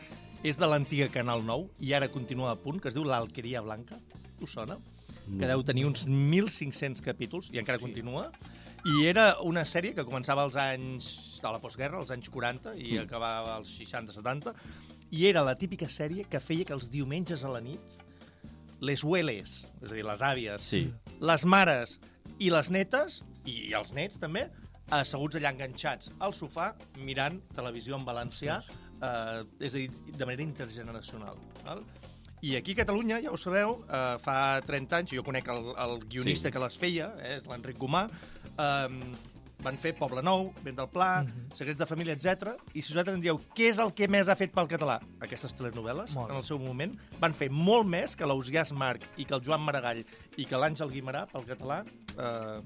[0.43, 3.97] és de l'antiga Canal 9, i ara continua a punt, que es diu L'Alqueria Blanca.
[4.41, 4.77] Us sona?
[5.27, 8.29] Que deu tenir uns 1.500 capítols, i encara continua.
[8.87, 11.07] I era una sèrie que començava als anys
[11.41, 14.53] de la postguerra, als anys 40, i acabava als 60-70,
[15.11, 17.97] i era la típica sèrie que feia que els diumenges a la nit
[18.79, 20.83] les hueles, és a dir, les àvies, Sí.
[21.19, 21.97] les mares
[22.39, 24.49] i les netes, i els nets també,
[24.91, 28.61] asseguts allà enganxats al sofà mirant televisió en valencià,
[29.01, 31.37] eh, és a dir, de manera intergeneracional.
[31.65, 31.83] Val?
[32.41, 35.99] I aquí a Catalunya, ja ho sabeu, eh, fa 30 anys, jo conec el, el
[36.05, 36.53] guionista Sí.
[36.53, 38.07] que les feia, eh, l'Enric Gomà,
[38.57, 39.15] eh,
[39.63, 41.55] van fer Poble Nou, Vent del Pla, mm -hmm.
[41.57, 42.53] Secrets de Família, etc.
[42.75, 45.55] I si vosaltres em dieu què és el que més ha fet pel català, aquestes
[45.57, 49.41] telenovel·les, en el seu moment, van fer molt més que l'Ausiàs Marc i que el
[49.43, 50.05] Joan Maragall
[50.37, 51.83] i que l'Àngel Guimarà pel català,
[52.17, 52.61] eh,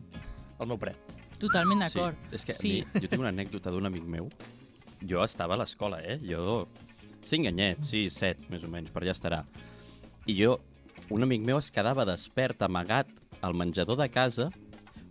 [0.60, 0.94] al meu pre.
[1.40, 2.16] Totalment d'acord.
[2.30, 2.36] Sí.
[2.36, 2.60] És que Sí.
[2.60, 2.86] sí.
[2.94, 4.30] mi, jo tinc una anècdota d'un amic meu.
[5.08, 6.20] Jo estava a l'escola, eh?
[6.26, 6.68] Jo...
[7.22, 9.44] Cinc anyets, sí, set, més o menys, per allà estarà.
[10.26, 10.56] I jo,
[11.14, 13.12] un amic meu es quedava despert, amagat,
[13.46, 14.48] al menjador de casa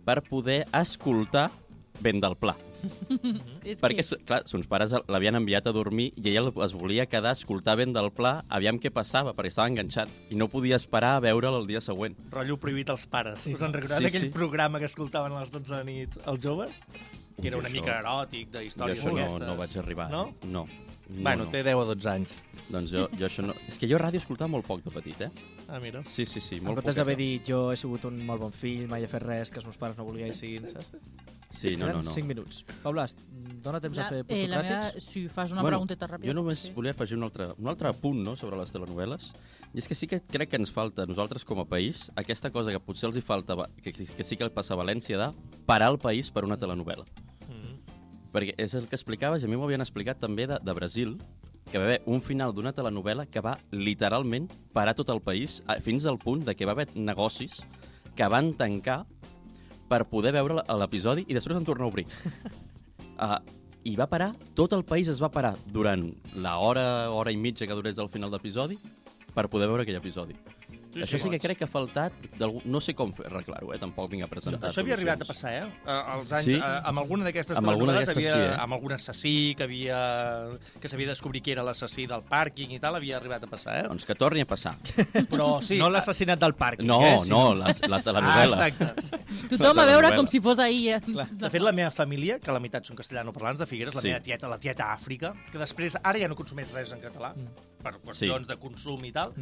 [0.03, 1.49] per poder escoltar
[2.01, 2.55] Vent del Pla.
[3.83, 7.77] Perquè, clar, sons pares l'havien enviat a dormir i ell es volia quedar a escoltar
[7.79, 11.59] Vent del Pla, aviam què passava, perquè estava enganxat i no podia esperar a veure'l
[11.61, 12.17] el dia següent.
[12.33, 13.43] Rotllo prohibit als pares.
[13.45, 13.53] Sí.
[13.55, 14.33] Us en recordeu Sí, d'aquell sí.
[14.35, 16.75] programa que escoltaven a les 12 de la nit els joves?
[17.41, 19.47] Que era Jo una això- mica eròtic, de Jo històries això no, aquestes.
[19.47, 20.09] no vaig arribar.
[20.11, 20.23] No?
[20.43, 20.65] No.
[21.09, 21.51] no bueno, no.
[21.51, 22.29] té 10 o 12 anys.
[22.69, 23.53] Doncs jo, jo això no...
[23.67, 25.29] És que jo ràdio escoltava molt poc de petit, eh?
[25.67, 26.03] Ah, mira.
[26.03, 27.01] Sí, sí, sí, En molt comptes poqueta.
[27.01, 29.65] d'haver dit jo he sigut un molt bon fill, mai he fet res que els
[29.65, 30.91] meus pares no volguessin, saps?
[31.51, 32.09] Sí, no, no, no.
[32.09, 32.63] 5 minuts.
[32.81, 33.05] Paula,
[33.61, 36.27] dona temps La, a fer eh, la meva, si fas una bueno, pregunteta ràpida.
[36.29, 36.71] jo només sí.
[36.73, 39.33] volia afegir un altre, un altre punt no, sobre les telenovel·les.
[39.73, 42.71] I és que sí que crec que ens falta, nosaltres com a país, aquesta cosa
[42.71, 45.91] que potser els hi falta, que, que sí que el passa a València, de parar
[45.91, 47.05] el país per una telenovel·la.
[48.31, 51.17] Perquè és el que explicaves, i a mi m'ho havien explicat també de, de Brasil,
[51.71, 55.79] que va haver un final d'una telenovel·la que va literalment parar tot el país a-
[55.83, 57.59] fins al punt de que va haver negocis
[58.15, 59.05] que van tancar
[59.91, 62.05] per poder veure l'episodi i després van tornar a obrir.
[63.19, 63.39] uh,
[63.91, 66.03] I va parar, tot el país es va parar durant
[66.37, 68.77] la hora, hora i mitja que durés el final d'episodi
[69.33, 70.35] per poder veure aquell episodi.
[70.91, 72.11] Sí, Això sí que crec que ha faltat...
[72.65, 73.79] No sé com arreglar-ho, eh?
[73.79, 75.65] Tampoc vinc a presentar Això havia arribat a passar, eh?
[75.87, 76.55] Els anys, Sí?
[76.57, 78.49] eh, amb alguna d'aquestes Amb alguna havia, sí, eh?
[78.59, 79.99] amb algun assassí que havia
[80.81, 83.77] que s'havia de descobrir qui era l'assassí del pàrquing i tal, havia arribat a passar,
[83.79, 83.87] eh?
[83.87, 84.75] Doncs que torni a passar.
[85.31, 86.83] Però sí, No l'assassinat del parc.
[86.83, 87.15] No, eh?
[87.29, 88.59] no, la, la telenovel·la.
[88.59, 89.21] Ah, exacte.
[89.55, 90.97] Tothom la a veure com si fos ahir.
[90.97, 91.01] Eh?
[91.31, 94.09] De fet, la meva família, que la meitat són castellanoparlants de Figueres, la Sí.
[94.11, 97.33] meva tieta, la tieta Àfrica, que després ara ja no consumeix res en català,
[97.83, 99.33] per qüestions de consum i tal,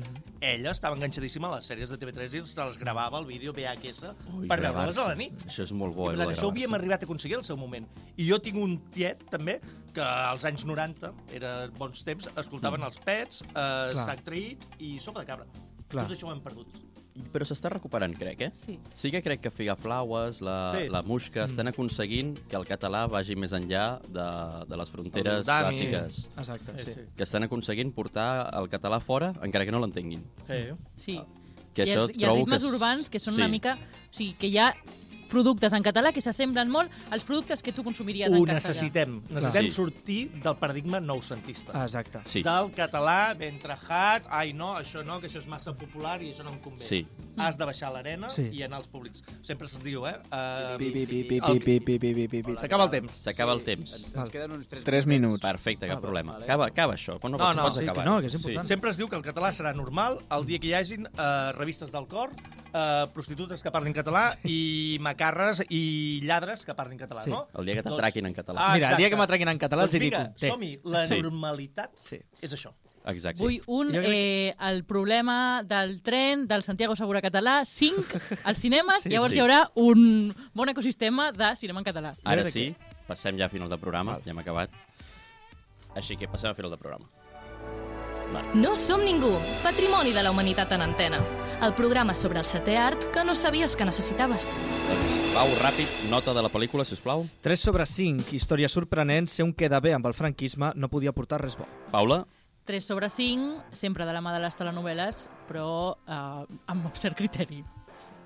[0.42, 4.04] ella estava enganxadíssima a les sèries de TV3 i se les gravava el vídeo VHS
[4.10, 5.02] Ui, per veure-les gravar-se.
[5.04, 5.46] a la nit.
[5.48, 7.88] Això és molt bo, I eh, això ho havíem arribat a aconseguir al seu moment.
[8.18, 9.60] I jo tinc un tiet, també,
[9.94, 13.98] que als anys 90, era bons temps, escoltaven els Pets, eh.
[14.00, 15.48] Sac Traït i Sopa de Cabra.
[15.90, 16.06] Clar.
[16.06, 16.68] Tot això ho hem perdut.
[17.34, 18.52] Però s'està recuperant, crec, eh?
[18.56, 18.78] Sí.
[18.96, 20.90] Sí que crec que Figaflaues, la, Sí.
[20.94, 24.28] la Musca, estan aconseguint que el català vagi més enllà de,
[24.70, 26.22] de les fronteres clàssiques.
[26.38, 26.94] Exacte, sí.
[26.94, 27.02] sí.
[27.18, 30.24] Que estan aconseguint portar el català fora, encara que no l'entenguin.
[30.48, 30.62] Sí.
[30.96, 31.20] Sí.
[31.74, 33.42] Que I els, I els ritmes que urbans, que són sí.
[33.42, 33.76] una mica...
[34.10, 34.72] O sigui, que ha
[35.30, 38.54] productes en català que s'assemblen molt als productes que tu consumiries Ho en castellà.
[38.74, 39.22] necessitem.
[39.30, 39.72] Necessitem Sí.
[39.72, 41.84] sortir del paradigma noucentista.
[41.84, 42.20] Exacte.
[42.26, 42.42] Sí.
[42.44, 46.44] Del català ben trajat, ai no, això no, que això és massa popular i això
[46.44, 46.80] no em convé.
[46.84, 47.06] Sí.
[47.38, 48.50] Has de baixar l'arena Sí.
[48.52, 49.24] i anar als públics.
[49.44, 50.16] Sempre se'ns diu, eh?
[50.32, 50.78] Uh.
[52.60, 53.14] S'acaba el temps.
[53.22, 53.94] S'acaba el temps.
[54.00, 55.42] Ens, ens queden uns 3, 3 minuts.
[55.42, 56.38] Perfecte, cap problema.
[56.42, 57.20] Acaba, acaba això.
[57.20, 58.68] Quan no, No, no, pots sí, que no, que és important.
[58.68, 61.92] Sempre es diu que el català serà normal el dia que hi hagin uh, revistes
[61.92, 62.32] del cor,
[62.74, 67.30] uh, prostitutes que parlin català i macarres i lladres que parlin català, Sí.
[67.30, 67.48] no?
[67.58, 68.60] El dia que Doncs- t'atraquin en català.
[68.62, 70.48] Ah, Mira, el dia que m'atraquin en català doncs els dic vinga, té.
[70.48, 70.80] som-hi.
[70.84, 71.22] La Sí.
[71.22, 72.20] normalitat Sí.
[72.42, 72.74] és això.
[73.06, 73.42] Exacte.
[73.42, 78.04] Vull un, crec eh, el problema del tren del Santiago Segura Català, 5
[78.44, 79.40] als cinemes, Sí, llavors sí.
[79.40, 82.14] hi haurà un bon ecosistema de cinema en català.
[82.24, 82.76] Ara sí,
[83.08, 84.70] passem ja a final de programa, ja hem acabat.
[85.96, 87.10] Així que passem a final de programa.
[88.54, 91.20] No som ningú, patrimoni de la humanitat en antena.
[91.60, 94.54] El programa sobre el setè art que no sabies que necessitaves.
[94.88, 97.26] Doncs, Pau, ràpid, nota de la pel·lícula, si us plau.
[97.44, 101.42] 3 sobre 5, història sorprenent, ser un queda bé amb el franquisme no podia portar
[101.44, 101.68] res bo.
[101.92, 102.22] Paula,
[102.64, 105.70] 3 sobre 5, sempre de la mà de les telenovel·les, però
[106.08, 107.64] eh, amb cert criteri.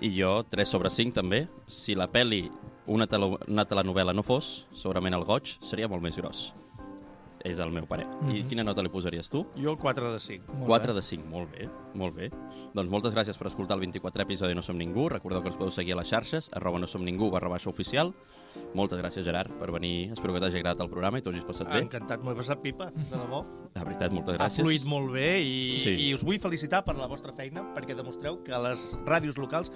[0.00, 1.48] i jo 3 sobre 5 també.
[1.66, 2.44] Si la pel·li
[2.86, 6.52] una, tele una telenovel·la no fos, segurament el goig seria molt més gros.
[7.44, 8.06] És el meu parer.
[8.22, 8.48] I Mhm.
[8.48, 9.46] quina nota li posaries tu?
[9.54, 10.50] Jo 4 de 5.
[10.54, 10.96] Molt 4 bé.
[10.96, 12.30] de 5, molt bé, molt bé.
[12.72, 15.10] Doncs moltes gràcies per escoltar el 24è episodi de No Som Ningú.
[15.10, 18.14] Recordeu que ens podeu seguir a les xarxes, arroba no som ningú, barra baixa oficial.
[18.72, 20.12] Moltes gràcies, Gerard, per venir.
[20.12, 21.80] Espero que t'hagi agradat el programa i t'ho hagis passat bé.
[21.82, 23.44] Encantat, m'ho he passat pipa, de debò.
[23.74, 24.64] De veritat, moltes Ha gràcies.
[24.64, 25.90] fluït molt bé i, Sí.
[26.08, 29.70] i us vull felicitar per la vostra feina perquè demostreu que a les ràdios locals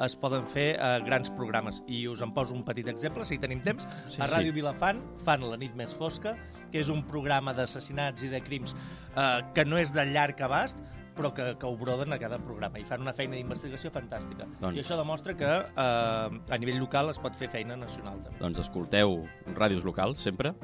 [0.00, 1.82] es poden fer eh, grans programes.
[1.86, 3.86] I us en poso un petit exemple, si tenim temps.
[4.08, 4.32] Sí, a sí.
[4.34, 6.38] Ràdio Vilafant fan La nit més fosca,
[6.70, 8.74] que és un programa d'assassinats i de crims
[9.16, 10.80] eh, que no és de llarg abast,
[11.16, 14.46] però que, que ho broden a cada programa i fan una feina d'investigació fantàstica.
[14.60, 18.40] Doncs- I això demostra que eh, a nivell local es pot fer feina nacional també.
[18.40, 19.20] Doncs escolteu
[19.58, 20.54] ràdios locals, sempre.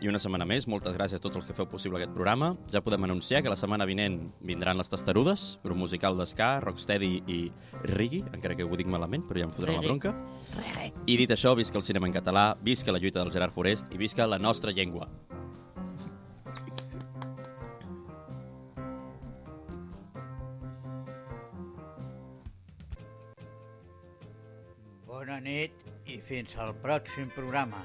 [0.00, 2.54] I una setmana més, moltes gràcies a tots els que feu possible aquest programa.
[2.72, 7.40] Ja podem anunciar que la setmana vinent vindran les Testarudes, grup musical d'esca, rocksteady i
[7.84, 9.84] reggae, encara que ho dic malament, però ja em fotrà la
[10.56, 10.90] Reggae.
[10.90, 11.04] bronca.
[11.06, 13.98] I dit això, visca el cinema en català, visca la lluita del Gerard Forest i
[13.98, 15.08] visca la nostra llengua.
[25.06, 25.72] Bona nit
[26.06, 27.84] i fins al pròxim programa.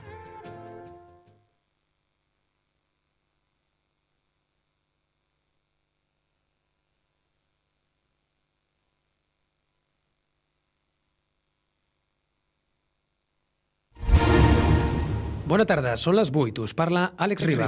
[15.46, 16.64] Bona tarda, són les 8.
[16.66, 17.68] Us parla Àlex Riba.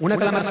[0.00, 0.48] Una calamarsa